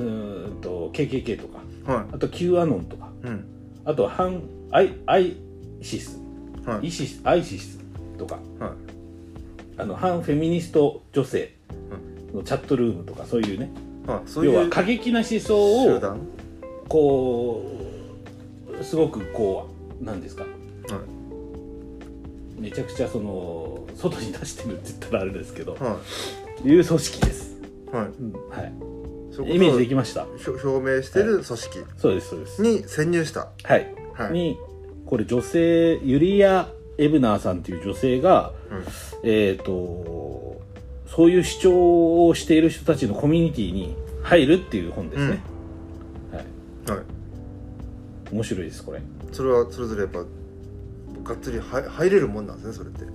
[0.54, 1.60] ーんと KKK とか。
[1.92, 3.10] はあと Q アノンとか。
[3.26, 3.46] いうん。
[3.84, 6.20] あとは反アイ ISIS。
[6.66, 6.88] はい。
[6.88, 7.78] ISIS ISIS
[8.18, 8.40] とか。
[8.60, 8.72] はい。
[9.78, 11.56] あの反フェミニスト女性
[12.34, 13.72] のチャットルームとかそういうね。
[14.06, 14.22] はい。
[14.26, 16.00] そういう要は過激な思想を
[16.88, 17.66] こ
[18.80, 20.44] うすごくこうなんですか？
[20.44, 20.52] はい。
[22.62, 26.00] めちゃくちゃその外に出してるって言ったらあれですけどは
[26.64, 26.68] い。
[26.80, 27.56] う組織です、
[27.92, 28.06] いはい。
[28.06, 28.34] うん。
[28.50, 28.72] はい、
[29.56, 30.26] イメージでこきました。
[30.26, 31.80] とをひょ表明している組織。
[31.98, 32.62] そうですそうです。
[32.62, 33.50] に潜入した。
[33.64, 33.96] はい、はい
[34.30, 34.58] に
[35.06, 38.84] これ女性ユリア・エブナーさんっていう女性がうん。
[39.24, 40.62] えっ、と
[41.08, 45.40] そういう主張をしている人たちのコミュニティに入るっていう本ですね、
[46.32, 46.98] はい。
[46.98, 47.06] はい。
[48.32, 49.02] 面白いですこれ。
[49.32, 50.20] それはそれぞれやっぱ
[51.24, 53.06] がっつり入入れるもんなんですねそれって。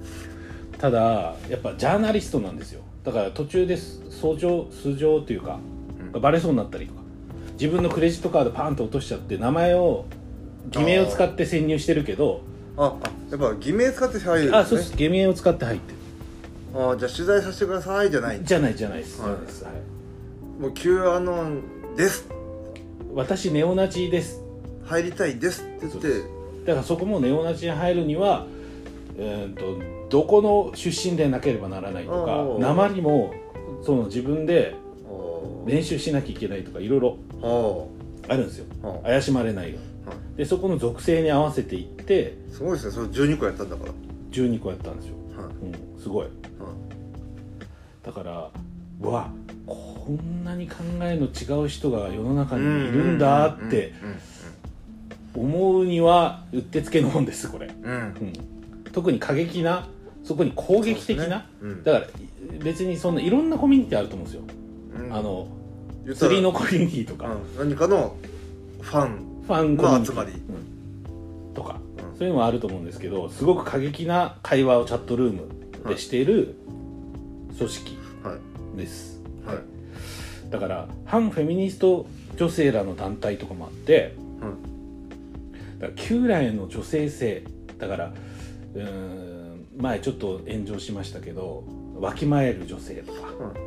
[0.79, 2.83] ただやっぱジャーナリストなんですよ。
[3.03, 5.59] だから途中で訴状素性というか
[6.12, 6.21] うん。
[6.21, 7.01] バレそうになったりとか
[7.53, 10.05] 自分のクレジットカードパーンと落としちゃって名前を
[10.70, 12.42] 偽名を使って潜入してるけど
[12.76, 14.59] ああやっぱ偽名使って入るんですね。
[14.59, 14.96] あそうです。
[14.96, 15.98] 偽名を使って入ってる。
[16.74, 19.33] あじゃあ取材させてくださいじゃないじゃないじゃないです、はい。
[19.33, 22.29] はい、もう Q アノンです。
[23.14, 24.42] 私ネオナチです。
[24.85, 26.09] 入りたいですって言って。
[26.66, 28.46] だからそこもネオナチに入るには、
[29.16, 33.33] えー、とどこの出身でなければならないとか鉛も
[33.83, 34.74] その自分で
[35.07, 37.18] あ練習しなきゃいけないとかいろいろ
[38.29, 38.66] ああるんですよ。
[38.83, 39.96] ああ怪しまれないようはに
[40.37, 42.92] でそこの属性に合わせていってすごいですね。
[42.92, 43.92] それ12個やったんだから。
[44.31, 45.55] 12個やったんですよ、はい。
[45.94, 46.27] うん、すごい。
[48.05, 48.51] だから
[49.01, 49.31] うわ
[49.66, 53.92] こんなに考えの違う人が世の中にいるんだって
[55.35, 57.92] 思うにはうってつけの本ですこれ、うん。
[57.92, 57.99] うん。
[57.99, 59.88] うん、特に過激な
[60.22, 61.83] そこに攻撃的な、うん。
[61.83, 62.07] だから
[62.62, 64.42] 別にそんないろんなコミュニティあると思うんですよ、
[64.99, 65.14] うん。
[65.14, 65.49] あの
[66.14, 67.70] 釣りのコミュニティとか、うん。
[67.70, 68.16] 何かの
[68.81, 70.07] ファンファンコミュニ。
[70.07, 70.33] ティ、の集まり。
[70.33, 71.81] うんとか、
[72.11, 72.19] うん。
[72.19, 76.57] そういうのもあると思うんですけどすごく過激な会話をチャットルームでしている
[77.57, 78.39] 組織は
[78.75, 79.57] いです、はい。
[80.51, 82.07] だから反フェミニスト
[82.37, 84.15] 女性らの団体とかもあって
[85.79, 87.45] だから旧来の女性性。
[87.79, 88.13] だから
[88.75, 91.65] うーん前ちょっと炎上しましたけど
[92.01, 93.19] わきまえる女性とか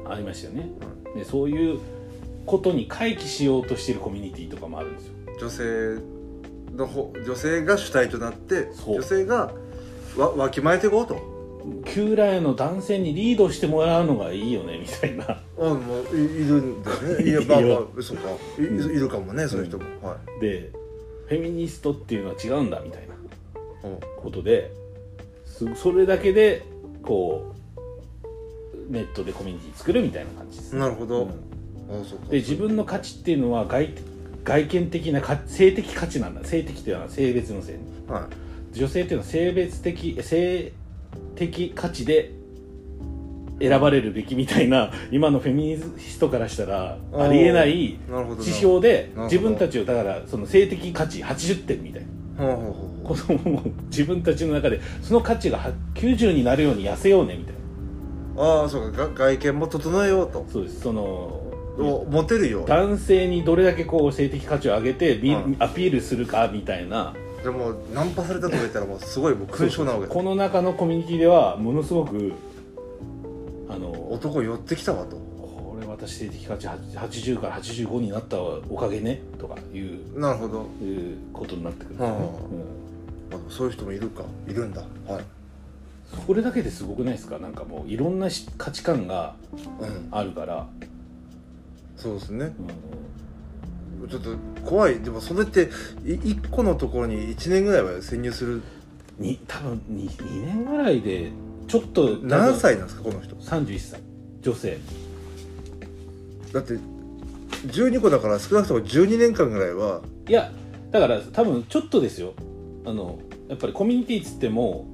[0.09, 0.69] ありましたよね、
[1.15, 1.79] でそういう
[2.45, 6.01] ことに回帰しようとしているコミュニティとかもあるんですよ女性
[6.75, 8.95] の方女性が主体となってそう。
[8.95, 9.51] 女性が
[10.17, 11.39] わわきまえていこうと。
[11.85, 15.41] 旧来の男性にリードしてもらうのがいいよねみたいな。
[15.59, 17.23] あもういいるんだね。
[17.23, 18.29] いや まあまあそうか。
[18.59, 20.41] いいるかもねそういう人も、はい。
[20.41, 20.71] で
[21.27, 23.89] フェミニストっていうのは違うんだみたいな。
[23.89, 23.99] うん。
[24.21, 24.71] ことで
[25.45, 26.63] すそれだけで
[27.03, 31.29] こうネットでコミュニティ作るみたいな感じです、なるほど、うん。
[31.29, 32.27] あそうか。
[32.29, 33.89] で自分の価値っていうのは外
[34.43, 36.43] 外見的な価性的価値なんだ。
[36.43, 38.27] 性的っていうのは性別の性は
[38.73, 38.77] い。
[38.77, 40.73] 女性っていうのは性別的性
[41.35, 42.31] 的価値で
[43.59, 52.07] 選ばれるべきみたいな今のフェミニストからしたらありえない指標で自分たちをだからその性的価値80点みたいな。
[52.45, 52.89] ほうほうほうほう。
[53.03, 57.53] ことを自分たちの中でその価値がは90になるように痩せようねみたい
[58.37, 58.41] な。
[58.41, 59.07] ああそうか。
[59.07, 60.45] が外見も整えようと。
[60.49, 60.79] そうです。
[60.79, 61.38] その
[62.37, 65.55] るよう男性にどれだけこう性的価値を上げてビうん。
[65.59, 67.13] アピールするかみたいな。
[67.43, 70.13] でもナンパされたとか言ったらもうすごいもう勲章なわけだ。
[70.13, 72.33] この中のコミュニティではものすごく
[73.69, 75.15] あの男寄ってきたわと。
[75.15, 81.95] これ私性的価値80から85になったおかげねとかいうなるほど、いうことになってくる。
[81.95, 84.23] んですね、はあうんそういう人もいるか？
[84.47, 84.81] いるんだ。
[85.07, 85.23] はい。
[86.27, 87.37] これだけですごくないですか？
[87.37, 89.35] なんかもういろんなし価値観が
[89.79, 90.07] うん。
[90.11, 90.67] あるから、
[91.99, 92.53] そうですね。
[94.01, 94.09] うん。
[94.09, 94.35] ちょっと
[94.65, 94.99] 怖い。
[95.01, 95.69] でもそれって
[96.05, 98.61] い一個のところに1年ぐらいは潜入する？
[99.19, 101.31] に多分 2, 2年ぐらいで
[101.67, 104.01] ちょっと何歳なんですかこの人？31歳。
[104.41, 104.77] 女性。
[106.53, 106.79] だって
[107.67, 110.51] 12個だから少なくとも12年間ぐらいはいや
[110.91, 112.33] だから多分ちょっとですよ。
[112.85, 114.87] あのやっぱりコミュニティっつっても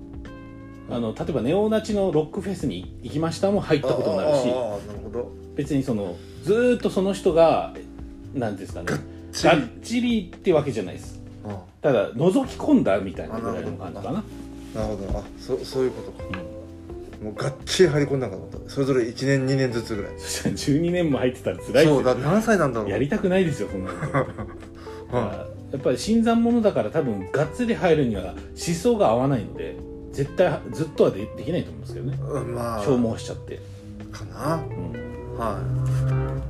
[0.90, 5.32] あの例えばネオナチのロックフェスに行きましたも入ったことになるしああなるほど。
[5.56, 7.74] 別にそのずーっとその人が
[8.34, 8.88] 何ですかね
[9.34, 11.20] ちがっちりってわけじゃないです。
[11.44, 14.20] あただ覗き込んだみたいなぐらいの感じかな。
[14.20, 15.20] あなるほど。
[15.20, 16.24] あそそういうことか。
[17.20, 17.26] うん。
[17.26, 18.70] もうがっちり入り込んだんかと思った。
[18.70, 20.14] それぞれ1年2年ずつぐらい。
[20.20, 21.96] そしたら12年も入ってたら辛いですよ。
[21.96, 22.16] そうだ。
[22.16, 22.90] 何歳なんだろう。
[22.90, 24.00] やりたくないですよそんなの。
[24.02, 24.26] だかは
[25.12, 29.76] らやっぱり新参者だから多分がっつり入るには思想が合わないので
[30.14, 32.18] 絶対ずっとはでできないと思うんですけどね。
[32.22, 32.84] うんまあ。
[32.84, 33.60] 消耗しちゃって、
[34.12, 34.56] かな。
[34.56, 35.05] うん、
[35.38, 35.60] は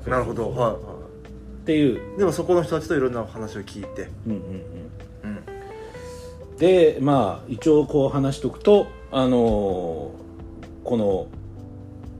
[0.05, 0.09] い。
[0.09, 0.49] なるほど。
[0.51, 0.59] はい。
[0.59, 4.09] はっていう、いでもそこの人たちといろんな話を聞いて。
[4.27, 5.39] うんうんうん、
[6.49, 6.57] うん。
[6.57, 10.25] でまあ一応こう話しとくとあのー
[10.85, 11.27] この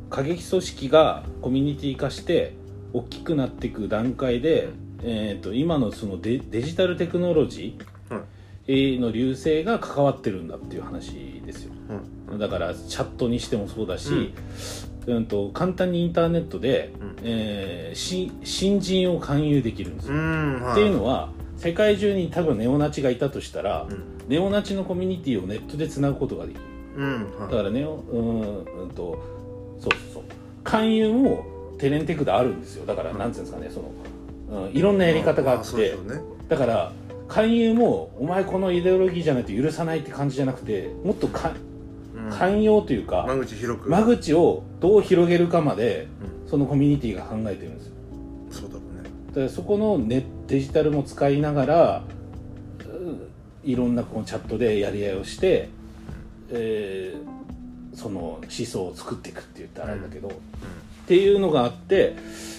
[0.09, 2.53] 過激組織がコミュニティ化して
[2.93, 4.69] 大きくなっていく段階で、
[5.03, 7.77] えー、と今のそのデデジタルテクノロジ
[8.09, 11.73] うんーの流星が関わってるんだっていう話ですよ。
[12.27, 12.39] うん。
[12.39, 14.33] だからチャットにしてもそうだし、うん
[15.25, 17.15] と簡単にインターネットで、うん。
[17.23, 20.71] えーし新人を勧誘できるんですよ、うんはい。
[20.73, 24.03] っていうのは世界中に多分ネオナチがいたとしたら、うん。
[24.27, 26.61] ネオナチのコミュニティをネットでつなぐことができる。
[26.97, 27.51] うんはい。
[27.51, 29.21] だからネオうーんうんと
[29.79, 30.23] そうそうそう。
[30.63, 31.45] 勧誘も
[31.77, 32.85] テレンテクであるんですよ。
[32.85, 33.81] だからなんていうんですかねそ
[34.51, 35.97] の、うん、いろんなやり方があって、ね。
[36.49, 36.91] だから
[37.27, 41.64] 勧誘もお前このイデオロギーじゃないと許さないって感じじゃなくてもっとかうん
[42.31, 43.89] 寛容というか、間口広く。
[43.89, 46.07] 間口をどう広げるかまで
[46.47, 47.93] うそのコミュニティが考えてるんですよ。
[48.49, 49.09] んそうだろうね。
[49.29, 52.03] だからそこのネデジタルも使いながら
[52.79, 53.29] うん
[53.63, 55.69] いろんなこのチャットでやり合いをして、
[56.51, 57.35] えー
[57.95, 60.31] その思想を作っていくって言ったらあれだけど、っ
[61.07, 62.15] ていうのがあって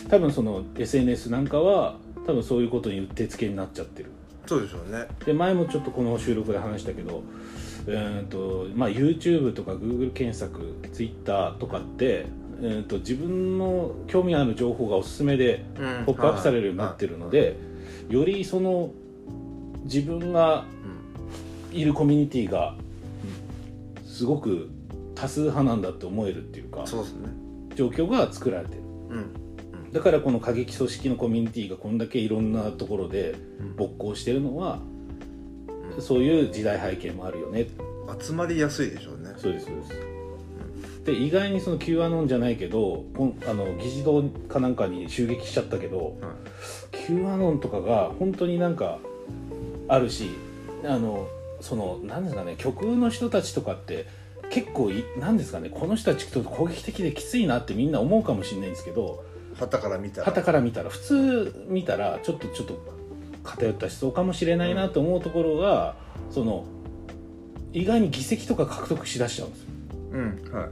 [0.08, 4.10] 多分その SNS なんかは多分そういうことにうってつけになっちゃってる。
[4.46, 5.06] そうでしょうね。
[5.24, 7.22] で前もちょっとこの収録で話したけど、
[7.88, 12.26] えーとまあ、YouTube とか Google 検索 Twitter とかって、
[12.60, 16.04] えー、と自分の興味ある情報がおすすめでうん。
[16.06, 17.56] ポップアップされるようになってるので、
[18.08, 18.90] よりその
[19.84, 20.64] 自分が
[21.72, 22.74] いるコミュニティが
[24.04, 24.70] すごく
[25.14, 27.28] 多数派なんだって思えるっていうかそうですね。
[27.74, 28.82] 状況が作られてる。
[29.10, 29.18] う
[29.88, 29.92] ん。
[29.92, 33.76] だからこの過激組織のコミュニティがこんだけいろんなところでうん。
[33.76, 34.80] 勃興してるのは
[36.00, 37.66] そういう時代背景もあるよね。
[38.20, 39.34] 集まりやすいでしょうね。
[39.36, 40.16] そうですそうです。
[41.04, 43.04] で意外にその Q アノンじゃないけど
[43.48, 46.18] あの議事堂かなんかに襲撃しちゃったけど、
[46.90, 48.98] Q アノンとかが本当になんか
[49.88, 50.30] あるし
[50.84, 51.28] あの
[51.60, 54.06] そのなんですかね極右の人たちとかって
[54.50, 60.24] 結構いなんですかねこの人たちと攻撃的できついなってみんな思うかもしれないんですけど旗から見たら。
[60.26, 62.95] 旗から見たら普通見たらちょっとちょっと
[63.46, 65.96] 偏った思想かもしれないなと思うところが、
[66.30, 66.64] その
[67.72, 69.68] 意外に議席とか獲得しだしちゃうんですよ。
[70.12, 70.68] うんはい。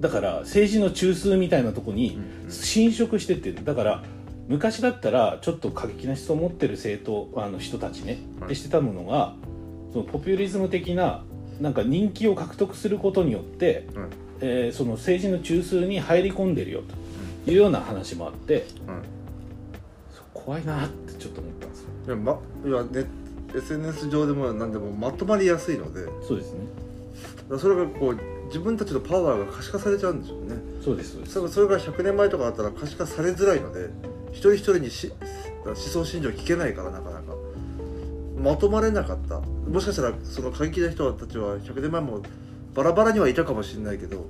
[0.00, 2.50] だから政治の中枢みたいなとこにうん。
[2.50, 3.64] 侵食してってる。
[3.64, 4.04] だから
[4.48, 8.48] 昔だったらちょっと過激な思想を持ってる政党あの人たちねはい。
[8.50, 9.34] でしてたものが
[9.92, 11.24] そのポピュリズム的な
[11.60, 14.10] なんか人気を獲得することによって、うん
[14.40, 16.82] えーその政治の中枢に入り込んでるよ
[17.46, 18.96] というような話もあってうんそう
[20.34, 21.88] 怖いなってちょっと思ったんですよ。
[22.06, 23.06] いやまいやね
[23.54, 26.04] SNS 上でも何でもまとまりやすいので。
[26.26, 26.60] そうですね。
[27.48, 30.56] らそれがこう自分たちのパワーが可視化されちゃうんですよね。
[30.84, 31.32] そうですそうです。
[31.32, 33.88] それそれが100年前とかだったら可視化されづらいので
[34.32, 35.12] 一人一人にし
[35.64, 37.34] 思想信条聞けないからなかなか。
[38.36, 39.40] まとまれなかった。
[39.40, 42.20] もしかしたらその過激な人たちは100年前も
[42.74, 44.26] バラバラにはいたかもしれないけど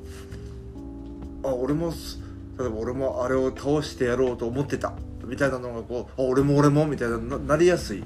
[1.42, 2.20] あ俺もす
[2.58, 4.92] 例えば俺もあれを倒してやろうと思ってた
[5.34, 8.04] みたいなのがこうあ俺も俺もみたいなななりやすい。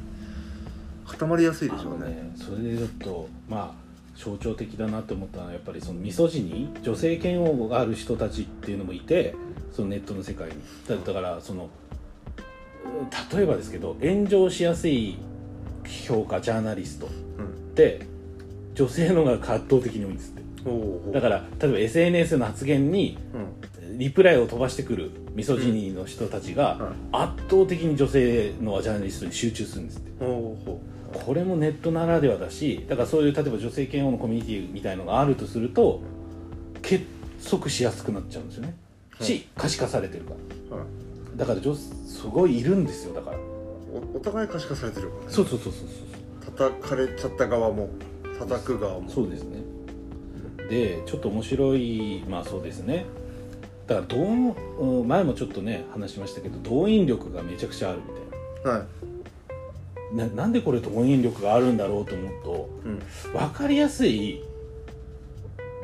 [1.07, 2.09] 固まりやすいでしょうね。
[2.09, 9.35] ねそれでちょっとまあ象徴的だなって思ったのはやっぱりそのミソジニ女性嫌悪がある人たちっていうのもいて
[9.73, 10.55] そのネットの世界に。
[10.88, 11.69] だだからその
[12.85, 15.19] うん例えばですけど炎上しやすい
[16.07, 17.75] 評価ジャーナリストっうん。
[17.75, 18.07] て
[18.75, 21.12] 女性のが圧倒的に多いんですって。
[21.12, 23.67] だから例えば SNS の発言にうん
[23.99, 30.11] リプライを飛ばしてくるミソジニの人たちが圧倒的に女性のジャーナリストに集中するんですって。
[31.13, 36.01] これもネットならではだしだからそういう例えば女性嫌悪のコミュニティみたいのがあるとすると
[36.81, 37.05] 結
[37.51, 38.77] 束しやすくなっちゃうんですよね、
[39.21, 40.35] し可視化されてるか。
[40.71, 40.85] ら
[41.37, 43.39] だから女すごいいるんですよだから。
[43.93, 45.27] おお互い可視化されてるからね。
[45.31, 45.89] そうそうそうそうそ
[46.53, 46.69] う。
[46.71, 47.89] 叩かれちゃった側も
[48.39, 49.09] 叩く側も。
[49.09, 49.63] そうですね。
[50.69, 53.07] でちょっと面白いまあそうですね
[53.88, 58.01] だから動うん前もちょっとね話しましたけど動員力がめちゃくちゃある
[58.62, 60.16] みたいはい。
[60.16, 62.98] なななんでこれ動員力があるんだろうと思うとうん。
[63.33, 64.42] 分かりやすい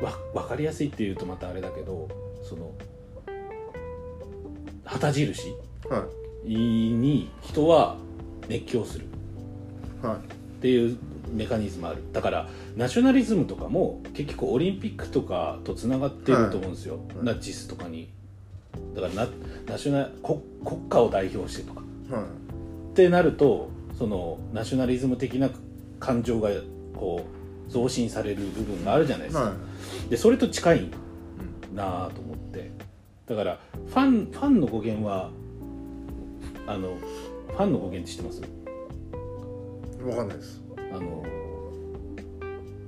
[0.01, 2.07] わ分かりやすいっていうとまたあれだけど
[2.43, 2.71] その
[4.83, 5.55] 旗印
[5.89, 6.05] は
[6.43, 7.97] に人は
[8.47, 9.05] 熱狂する。
[10.03, 10.17] いはい。
[10.17, 10.19] っ
[10.61, 10.97] ていう
[11.31, 12.03] メカニズムある。
[12.13, 17.25] だからナショナリズムとかも結局オリンピックとかとつながってると思うんですよ、い。
[17.25, 18.09] ナチスとかに。
[18.93, 19.27] だからナ
[19.67, 21.81] ナショナ国国家を代表してとか。
[22.09, 22.23] はい。
[22.23, 25.49] ってなるとそのナショナリズム的な
[25.99, 26.49] 感情が
[26.95, 27.25] こ
[27.67, 29.53] う増進される部分があるじゃないですか、は
[30.09, 30.89] でそれと近い
[31.73, 32.71] なあと思って。
[33.27, 35.31] だからファンファンの語源は
[36.67, 36.95] あの
[37.47, 38.41] ファンの語源って知ってます？
[38.41, 38.43] い
[40.07, 40.61] わかんないです
[40.95, 41.23] あの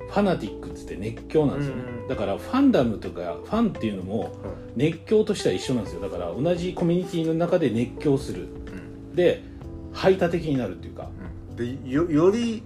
[0.08, 4.32] ファナティックっつって熱狂なんですよね、うんだからファンダムとかファンっていうのもはい
[4.78, 6.00] 熱狂としては一緒なんですよ。
[6.00, 8.44] だから同じコミュニティの中で熱狂する。
[8.44, 8.46] う
[9.12, 9.14] ん。
[9.14, 9.44] で
[9.92, 11.10] 排他的になるっていうか。
[11.58, 12.64] でよより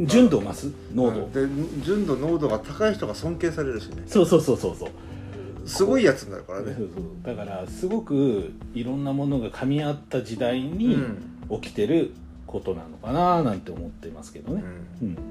[0.00, 1.46] 純度を増す濃度、で
[1.84, 4.02] 純度濃度が高い人が尊敬されるしね。
[4.08, 5.68] そうそうそうそうそう。
[5.68, 6.74] すごいやつになるからね。
[6.76, 11.18] そうそうだからすごくいろんなものが噛み合った時代うにん。
[11.62, 12.12] 起きてる
[12.48, 14.62] ことなのかななんて思ってますけどね、
[15.02, 15.30] うん、なんか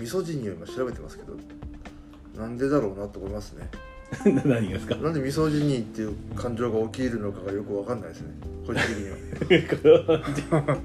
[0.00, 1.34] ミソジニーを今調べてますけど
[2.40, 3.68] なんでだろうなと思いますね。
[4.46, 4.94] 何がですか？
[4.94, 8.28] なんでミソジニーっていう感情が起きるのかがよくわかんないですね。
[8.66, 10.78] 個人的には。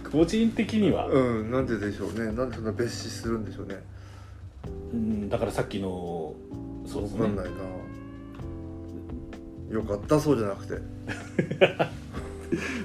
[0.10, 2.32] 個人的には、うんなんででしょうね。
[2.32, 3.82] なんでそんな別視するんでしょうね。
[4.94, 6.34] うん、だからさっきの
[6.86, 7.20] そうですね。
[7.22, 7.50] わかんないな。
[9.74, 10.74] よかったそうじゃなくて。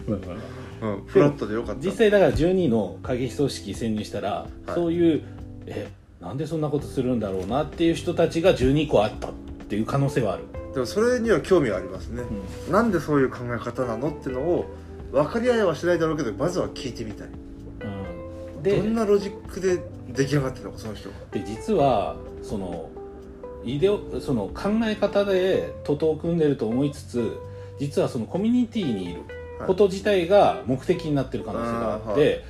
[0.10, 1.86] まあまあまあうんフラットでよかった。
[1.86, 4.72] 実際だから12の過激組織潜入したら、い。
[4.72, 5.24] そういう
[5.68, 5.90] え
[6.22, 9.32] なんでそんなことするんだろうなっていう人たちが12個あったっ
[9.68, 12.24] ていう可能性はある、でもそれには興味がありますね、
[12.68, 14.66] うなんでそういう考え方なのっていうのを
[15.12, 17.28] 分かり合いはしないだろうけどまずは聞いてみたい。
[17.28, 17.32] ん
[18.58, 22.90] うん、でどんなロジックで出来上がってるのかその人がで実はその
[23.64, 27.38] イデオその考え方で徒党を組んでると思いつつ
[27.80, 29.22] 実はそのコミュニティにいる
[29.66, 32.44] こと自体が目的になってる可能性があって、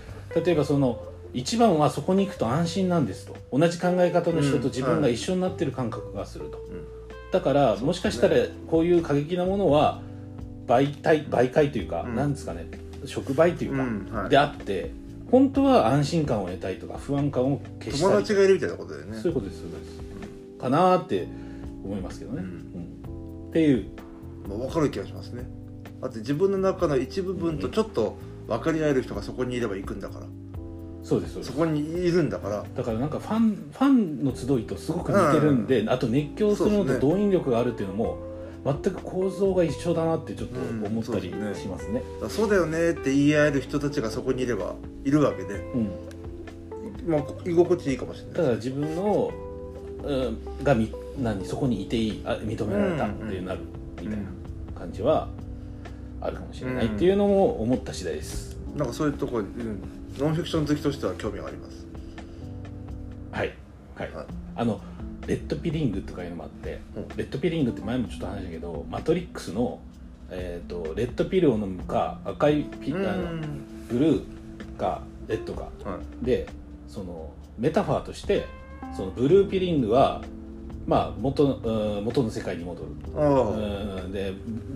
[0.44, 3.36] 例えばその一番はそこに行くと安心なんですと。
[3.52, 6.86] 同じ考え方の人と自分が一緒になってる感覚がすると、うん。
[7.32, 8.38] だからもしかしたら
[8.68, 10.02] こういう過激なものは
[10.68, 12.15] 媒体媒介というか、うん。
[12.15, 12.68] なんですかね
[13.06, 14.10] 触媒というか、うん。
[14.12, 14.30] はい。
[14.30, 14.91] であって
[15.30, 19.18] 本当は安心感を得たいとか不安感を消したい友達がいるみたいなことだよね。
[19.18, 19.78] そういうことですそうで
[20.58, 20.62] す。
[20.62, 21.28] かなーって
[21.84, 22.44] 思いますけどね、
[23.50, 23.86] っていう。
[24.48, 25.44] まあ、分かる気がしますね
[26.06, 28.15] だって自分の中の一部分とちょっと
[28.48, 30.28] 分かり合える人がそこにいれば行くんだから。
[31.02, 31.52] そうですそうです。
[31.52, 32.63] そこにいるんだから。
[32.76, 38.20] だからなんかファンファンの集いとすごく似てるんで、あと熱狂するのと動員力があるっていうのも
[38.63, 40.86] 全く構造が一緒だなってちょっとうん。
[40.86, 41.94] 思ったりしますね。
[41.96, 45.89] だからそうだよねって言い合える人たちがそこにいればいるわけで、うん。
[47.08, 48.34] まあ、居心地いいかもしれない。
[48.36, 49.32] ただ自分の、
[50.04, 53.62] うん、がみ何そこにいていいあ認められたっていうなる
[54.00, 54.24] みたいな
[54.78, 55.30] 感じは
[56.26, 58.58] あるかもしれないっていうのも思った次第です。
[58.76, 59.82] なんかそういうところ、うん、
[60.18, 61.86] ノンフィクション好きとしては興味があります？
[63.32, 63.54] はい、
[63.96, 64.12] はい。
[64.12, 64.26] はい。
[64.56, 64.82] あの
[65.28, 67.08] レッドピリングとかいうのもあって、うん。
[67.16, 69.80] レッドピリングって前もちょっと話したけどマトリックスの、
[70.30, 73.42] えー、とレッドピルを飲むか赤いピあの
[73.90, 75.64] ブルーかレッドか。
[75.84, 76.26] はい。
[76.26, 76.48] で
[76.88, 78.46] そのメタファーとして
[78.96, 80.22] そのブルーピリングは
[80.86, 81.60] まあ元
[82.04, 82.90] 元の世界に戻る。
[84.12, 84.34] で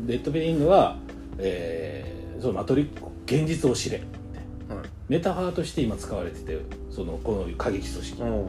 [0.07, 0.97] レッドピリングは、
[1.39, 3.97] えーそのマトリック現実を知れ。
[3.97, 4.89] みたいなはい。
[5.09, 6.57] メタファーとして今使われてて
[6.89, 8.21] そのこの過激組織。
[8.21, 8.25] う。
[8.25, 8.45] ん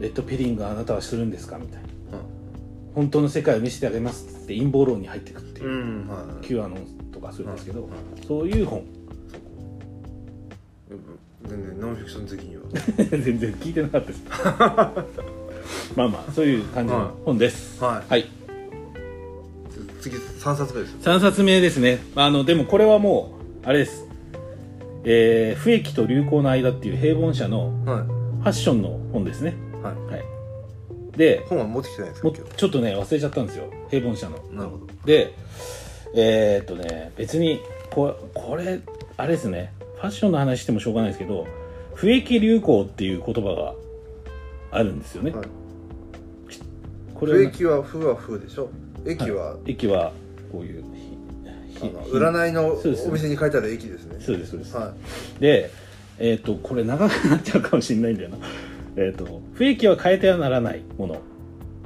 [0.00, 1.86] レッドピリングあなたはするんですかみたいな。
[2.94, 5.68] 本当の世界を見せてあげますって陰謀論に入っていくっていう。
[5.68, 5.72] う、
[6.04, 6.46] んはい。
[6.46, 8.84] Q アノンとかするんですけど、うんそういう本。
[11.46, 12.62] 全然ノンフィクション好きには。
[13.22, 14.22] 全然聞いてなかったです。
[15.94, 18.10] まあまあそういう感じの本です、はい。
[18.10, 18.45] はい
[20.10, 21.98] 次3冊目ですよ3冊目ですね。
[22.14, 24.06] あのでもこれはもうあれです。
[25.04, 29.54] えー、不益と流行の間っていう平凡社のはファッションの本ですね。
[29.80, 30.24] い、はい、はい。
[31.16, 33.72] で本は持ってきてないんですかちょっとね忘れちゃったんですよ。
[33.90, 34.38] 平凡社の。
[34.50, 34.86] 日なるほど。
[35.04, 35.34] で
[36.14, 38.80] えーっとね別にここれ
[39.16, 39.72] あれですね。
[39.96, 41.46] ファッションの話してもしょうがないですけど
[41.94, 43.74] 不益流行っていう言葉が
[44.70, 45.46] あるんですよね、はい。
[47.14, 48.68] これは不益は風は風でしょ
[49.06, 50.12] 駅は、駅は
[50.52, 50.84] こういう
[52.10, 54.16] 占いのお店に書いてある駅ですね。
[54.20, 54.94] そうですそうです、は
[55.40, 55.70] で
[56.18, 58.38] えーっとこれ長くなっちゃうかもしれないんだよな。
[58.96, 61.18] えーっと不益は変えてはならないもの。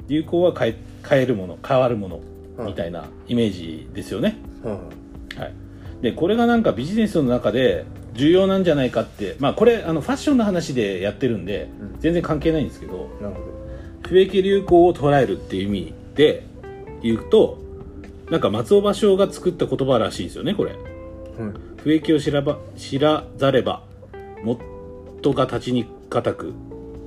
[0.07, 0.75] 流行は変え
[1.07, 1.59] 変えるもの。
[1.65, 2.21] 変わるもの。
[2.57, 2.67] はい。
[2.69, 5.39] みたいなイメージですよね、いはい。
[5.39, 5.53] はい、
[6.01, 11.99] でこれがなんかビジネスの中で重要なんじゃないかってまあこれあのファッションの話でやってるんで、うん。
[11.99, 13.61] 全然関係ないんですけどなるほど。
[14.07, 16.50] 不益流行を捉えるっていう意味で
[17.01, 17.59] 言うと
[18.29, 20.71] なんか松尾芭蕉が作った言葉らしいですよねこれ。
[20.71, 20.81] はい
[21.83, 23.83] 不益を知らば知らざれば
[24.43, 26.53] もっとが立ちに固く、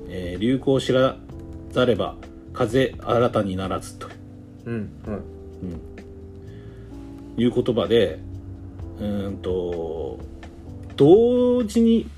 [0.09, 1.15] えー流行を知ら
[1.71, 2.15] ざれば
[2.53, 4.09] 風新たにならずと、
[4.65, 5.19] うんはい
[7.37, 8.19] うん、いう言葉で
[8.99, 10.19] うーんと
[10.95, 12.09] 同時に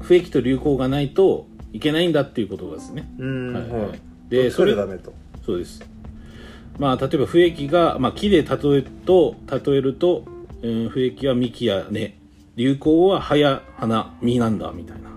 [0.00, 3.08] 不益と流行がないといけないんだっていうことですね。
[3.18, 3.80] うんはいはい。
[3.82, 4.00] はい。
[4.28, 5.12] でそれダメと。
[5.44, 5.84] そうです。
[6.78, 10.24] まあ例えば不益が、まあ、木で例えると例えると、
[10.62, 12.16] うん、不益は幹や根
[12.56, 15.10] 流行は葉や花実なんだみたいな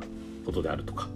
[0.46, 1.08] ことであるとか。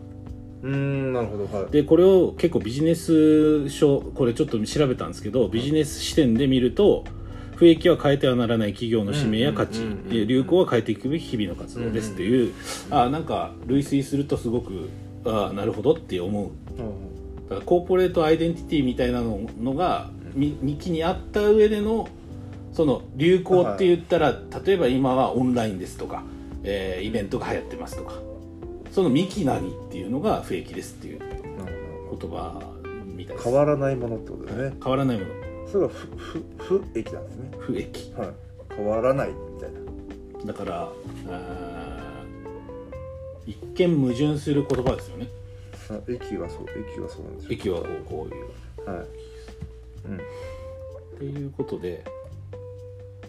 [0.63, 1.71] うんなるほどはい。
[1.71, 7.03] でこれを結構ビジネス書これちょっと調べたんですけどビジネス視点で見ると
[7.57, 9.81] 不益は変えてはならない企業の使命や価値。
[10.09, 12.53] 流行は変えていくべき日々の活動ですっていう、
[12.89, 14.89] あなんか類推するとすごく
[15.25, 16.81] あなるほどって思う。
[16.81, 17.13] うん
[17.43, 22.07] だからコーポレートアイデンティティみたいなののがみ幹にあった上での
[22.71, 24.31] その流行って言ったら、
[24.65, 26.23] 例えば今はオンラインですとか、
[26.63, 28.13] えーイベントが流行ってますとか
[28.91, 32.61] その幹何っていうのが不益ですっていう言葉
[33.05, 33.49] みたいです。
[33.49, 34.75] 変わらないものってことですね。
[34.83, 35.29] 変わらないもの。
[35.71, 36.07] それが不
[36.57, 37.51] 不不益なんですね。
[37.59, 38.29] 不益はい。
[38.75, 39.79] 変わらないみたいな。
[40.45, 40.89] だから
[43.45, 45.27] 一見矛盾する言葉ですよね。
[45.89, 47.51] あ駅がそう駅がそうなんですよ。
[47.51, 48.89] 益はこうこういう。
[48.89, 49.07] はい
[50.05, 50.17] うん。
[50.17, 50.19] っ
[51.17, 52.03] ていうことで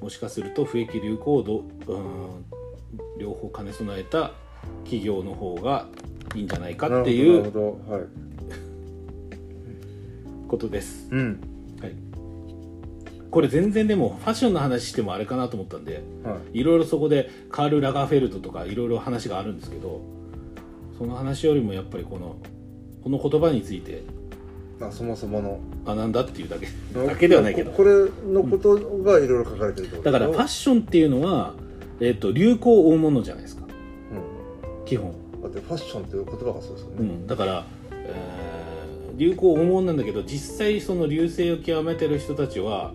[0.01, 2.45] もしかすると不益流行をどうん
[3.19, 4.33] 両方兼ね備えた
[4.85, 5.87] 企業の方が
[6.35, 7.43] いいんじゃないかっていう
[7.91, 8.03] はい。
[10.49, 11.41] ことです、うん。
[11.81, 11.93] はい、
[13.31, 16.61] これ全然でもファッションの話してもあれかなと思ったんではい。
[16.61, 20.01] いろいろそこでカール・ラガーフェルトとかいろいろ話があるんですけど
[20.99, 22.37] その話よりもやっぱりこの
[23.03, 24.03] この言葉について
[24.81, 25.61] まあそもそもの。
[25.87, 26.67] 学んだっていうだけ。
[27.07, 27.71] だけではないけど。
[27.71, 27.91] ここれ
[28.33, 31.55] のことがいろいろ書かれてるってことだからファッシションっていうのは、
[32.01, 33.65] えっと流行を追うものじゃないですか。
[33.65, 38.45] ョン、基本、うん、だってファッションっていう言葉がそうですよね、うん、だから、えー
[39.17, 42.93] 流行を追うものなんだけど実際その流星を極めてる人たちは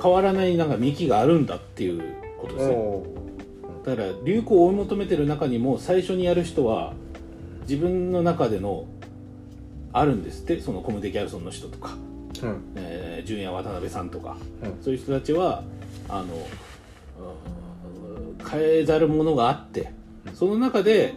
[0.00, 2.02] 変わらないなんか幹があるんだっていう
[2.38, 3.02] ことですね
[3.84, 6.92] だから流行を追い求めてる中にも最初にやる人は
[7.62, 8.86] 自分の中での
[9.92, 11.94] あるんですってそのコムデ・ギャルソンの人とか、
[12.42, 12.62] うん。
[12.76, 14.82] えー、純也渡辺さんとか、うん。
[14.82, 15.62] そういう人たちは
[16.08, 19.92] あのうん変えざるものがあって
[20.34, 21.14] その中で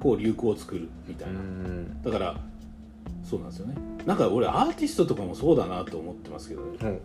[0.00, 2.02] こう流行を作るみたいな、うん。
[2.02, 2.36] だから
[3.28, 3.74] そうなんですよね。
[4.04, 6.78] なんか俺アーティストとかもそうだなと思ってますけどね。
[6.82, 7.00] うん。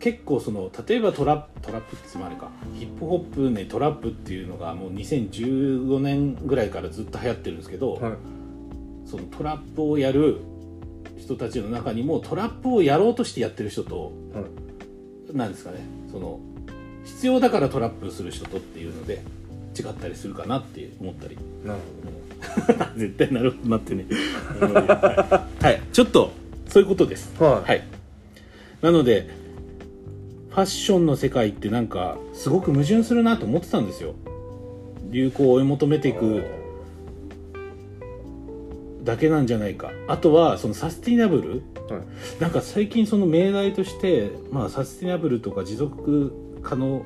[0.00, 2.48] 結構その例えばトラップトラップってつまりか。
[2.78, 8.12] ヒップホップねトラップっていうのがもう2015年ぐらいからずっと流行ってるんですけど、はい
[9.08, 10.40] そのトラップをやる
[11.16, 14.42] 人たちの中にもトラップをやろうとしてやってる人とは
[15.32, 15.78] いなんですかね
[16.10, 16.40] その
[17.04, 19.22] 必要だからトラップする人とっていうので
[19.78, 21.38] 違ったりするかなって思ったり。
[21.64, 21.80] なる
[22.96, 24.06] 絶対なるほどなってね。
[25.60, 25.80] はい。
[25.92, 26.32] ちょっと
[26.68, 27.32] そういうことです。
[27.38, 27.84] ほどはい、はい。
[28.82, 29.28] なので
[30.50, 34.14] ファッションの世界ってなんかすごく矛盾するなと思ってたんですよ。
[35.10, 36.42] 流行を追い求めていく
[39.08, 39.90] だけなんじゃないか。
[40.06, 41.62] あとはそのサスティナブル？
[41.90, 42.42] はい。
[42.42, 47.02] なんか最近その命題として、まあ、サスティナブルとか持続可能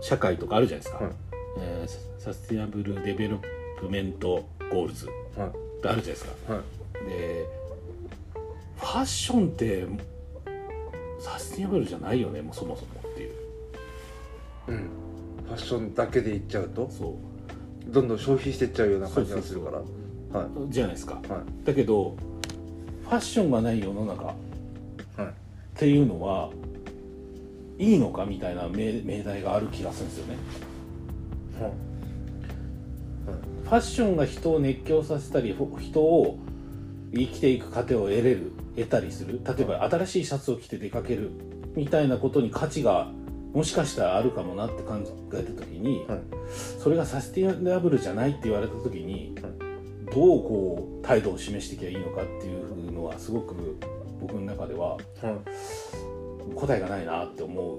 [0.00, 1.12] 社会とかあるじゃないですか、はい。
[1.60, 1.88] えー
[2.20, 3.40] ササスティナブルデベロッ
[3.78, 5.48] pment Goals はい。
[5.50, 6.54] ってあるじゃないですか。
[6.54, 7.08] はい。
[7.08, 7.46] で
[8.76, 9.86] ファッションって
[11.20, 13.32] サスティナブルじゃないよねもうそもそもっていう。
[14.66, 14.76] うん。
[15.46, 16.90] ファッションだけでいっちゃうと？
[16.90, 17.16] そ
[17.86, 19.76] どんどん消費していっちゃうような感じがするから。
[19.76, 19.86] はう
[20.68, 21.20] じゃないですか。
[21.24, 21.28] い。
[21.28, 22.16] はだけど
[23.04, 24.34] ファッションがない世の中っ
[25.76, 26.50] ていうのは
[27.78, 30.36] いいのかみたいな命命題がある気がするんですよね。
[31.60, 31.72] はい。
[33.64, 36.38] ファッションが人を熱狂させたりほ人を
[37.12, 39.40] 生きていく糧を得れる得たりする。
[39.44, 41.30] 例えば新しいシャツを着て出かける
[41.74, 43.10] みたいなことに価値が
[43.52, 44.98] もしかしたらあるかもなって考
[45.32, 46.20] えた時に、はい。
[46.78, 49.63] それがサスティナブルじゃないって言われた時に、はい
[50.14, 53.54] どうこう態度を示していけばいいのかっていうのはすごく
[54.20, 55.00] 僕の中でははい。
[56.54, 57.78] 答えがないなって思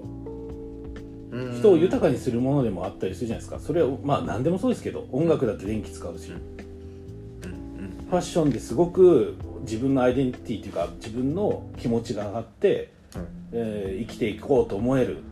[1.30, 1.58] うん。
[1.58, 3.58] 人を豊かにするものでもあったりするじゃないですか。
[3.58, 6.38] それはまあ何でもそうですけど音楽だって電気使うし、うん。
[8.10, 13.24] ファッションですごく自分のアイデンティティというか自分の気持ちが上がって、はい。
[13.52, 15.22] えー生きていこうと思える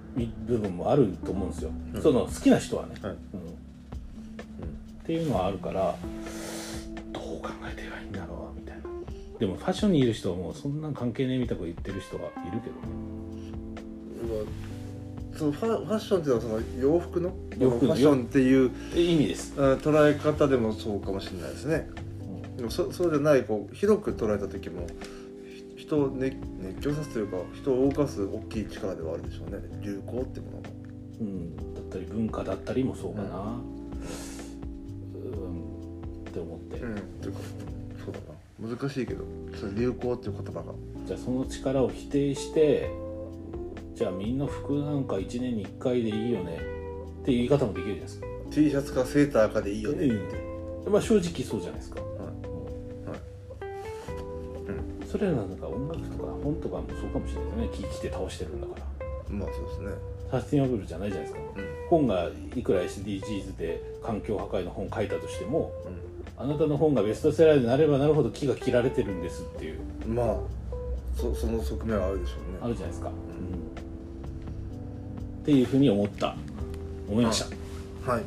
[0.46, 2.02] 部分もあると思うんですよ、うん。
[2.02, 3.12] その好きな人はね、はい。
[3.12, 3.16] うん。
[3.16, 3.16] っ
[5.04, 5.96] ていうのはあるから
[7.48, 8.60] 考えてればいいんだろう。
[8.60, 8.82] みたいな
[9.38, 12.74] でもファッションにいる人はもうそんなん関係ねえみたいなこと言ってる人がいるけど。
[12.74, 14.44] ね
[15.36, 17.34] そのファファッションっていうのはその洋服の？
[17.58, 17.94] 洋服の？
[17.94, 21.88] ファッションっていうえ意味です、あ捉え方でもそうかもしれないですね。
[22.56, 24.86] でもそそうじゃないこう広く捉えた時も
[25.76, 29.58] ひ人を熱熱狂さすというか人を動かす大きい力ではあるでしょうね。
[29.82, 30.62] 流行ってものも
[31.20, 33.73] うん、だったり文化だったりもそうかな、うん、
[37.28, 37.40] いうか
[38.04, 38.20] そうだ
[38.68, 38.76] な。
[38.76, 39.24] 難しいけど
[39.58, 40.74] その流行っていう言葉が。
[41.06, 42.90] じゃあその力を否定して
[43.94, 46.56] じゃあみんな服なんか1年に1回でいいよね
[47.22, 48.26] っていう言い方もできるじゃないですか。
[48.50, 50.14] T シャツかセーターかでいいよねって、
[50.86, 50.92] うん。
[50.92, 52.00] まあ正直そうじゃないですか、
[55.10, 57.88] それらなんか音楽とか本とかもそうかもしれないですね。
[57.88, 58.74] 木着て倒してるんだか
[59.28, 59.34] ら。
[59.34, 59.90] まあそうですね。
[60.30, 61.50] サスティナブルじゃないじゃないですか。
[61.56, 61.64] うん。
[61.88, 65.72] 本がいくら SDGs で環境破壊の本書いたとしても
[66.36, 69.80] あなたの本がベストセラーになればなるほど木が切られてるんですっていう。
[70.06, 70.36] うんまあ
[71.16, 72.58] そその側面はあるでしょうね。
[72.60, 73.12] あるじゃないですか、っ
[75.44, 76.34] ていうふうに思った。
[77.08, 77.44] 思いまし
[78.04, 78.10] た。
[78.10, 78.22] はい。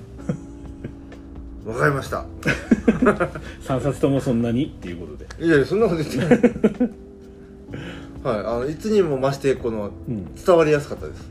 [1.68, 2.26] わかりました。
[3.68, 5.28] 3冊ともそんなにっていうことで。
[5.46, 6.28] いやいやそんなこと言ってない。
[8.24, 10.34] はいあのいつにも増してこのうん。
[10.34, 11.30] 伝わりやすかったです。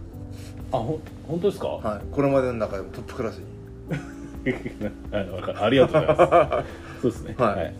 [0.72, 3.44] あほん本当ですか、はいこれまでの中でもトップクラスに
[5.12, 5.62] あわかる。
[5.64, 7.02] ありがとうございます。
[7.02, 7.34] そうですね。
[7.38, 7.74] はい。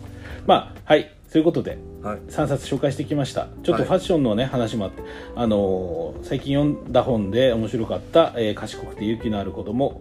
[0.47, 1.11] まあはい。
[1.29, 2.19] そういうことではい。
[2.29, 3.49] 3冊紹介してきました。
[3.63, 3.85] ちょっとはい。
[3.85, 5.03] ファッションのね、話もあって
[5.35, 10.01] あのー最近読んだ本で面白かった「えー賢くて勇気のある子供、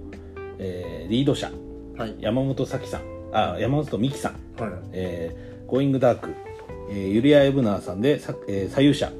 [0.59, 1.51] えーリード者
[1.97, 2.15] はい。
[2.19, 3.01] 山本咲さん。
[3.33, 4.61] あ山本美希さん。
[4.61, 4.71] はい。
[4.93, 6.29] えー、ゴーイングダーク、
[6.91, 9.11] えーユリア・エブナーさんで、さえー左右者、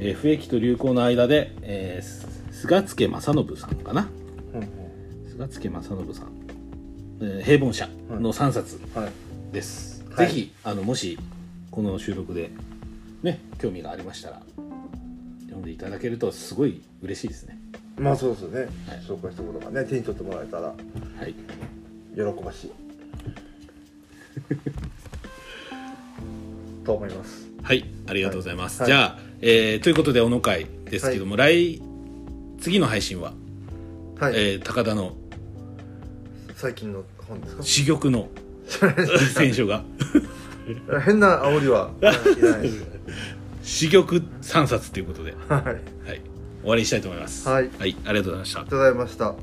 [0.00, 4.08] えー不益と流行の間で、えーす菅助正信さんかな
[5.34, 6.28] 菅助正信さん、
[7.20, 9.10] えー平凡者の3冊はい。
[9.52, 10.28] です、はい。
[10.28, 11.18] ぜひあのもし
[11.72, 12.50] この収録で
[13.24, 14.42] ね興味がありましたら
[15.46, 17.58] 読んでいただけるとすごい嬉しいですね。
[17.98, 18.68] まあそうですよね、はい。
[19.00, 20.74] 紹介したことがね手に取ってもらえたらは
[21.26, 21.34] い。
[22.14, 22.70] 喜ばしい。
[26.84, 27.48] と思います。
[27.60, 27.84] はい。
[28.06, 28.90] ありがとうございます、はい。
[28.90, 31.82] じゃあ、えーということで小野会ですけども、来
[32.60, 33.32] 次の配信は、
[34.20, 35.16] はい、えー高田の
[36.64, 37.62] 最近の本ですか？
[37.62, 38.28] 珠玉の。
[39.34, 39.84] 選手が。
[41.04, 42.16] 変な煽りは珠
[43.92, 45.64] 玉3冊ということで、はい。
[45.66, 45.76] はい、
[46.62, 47.46] 終わりにしたいと思います。
[47.46, 47.68] はい。
[47.78, 48.60] はい、ありがとうございました。
[48.60, 49.34] ありがとうございました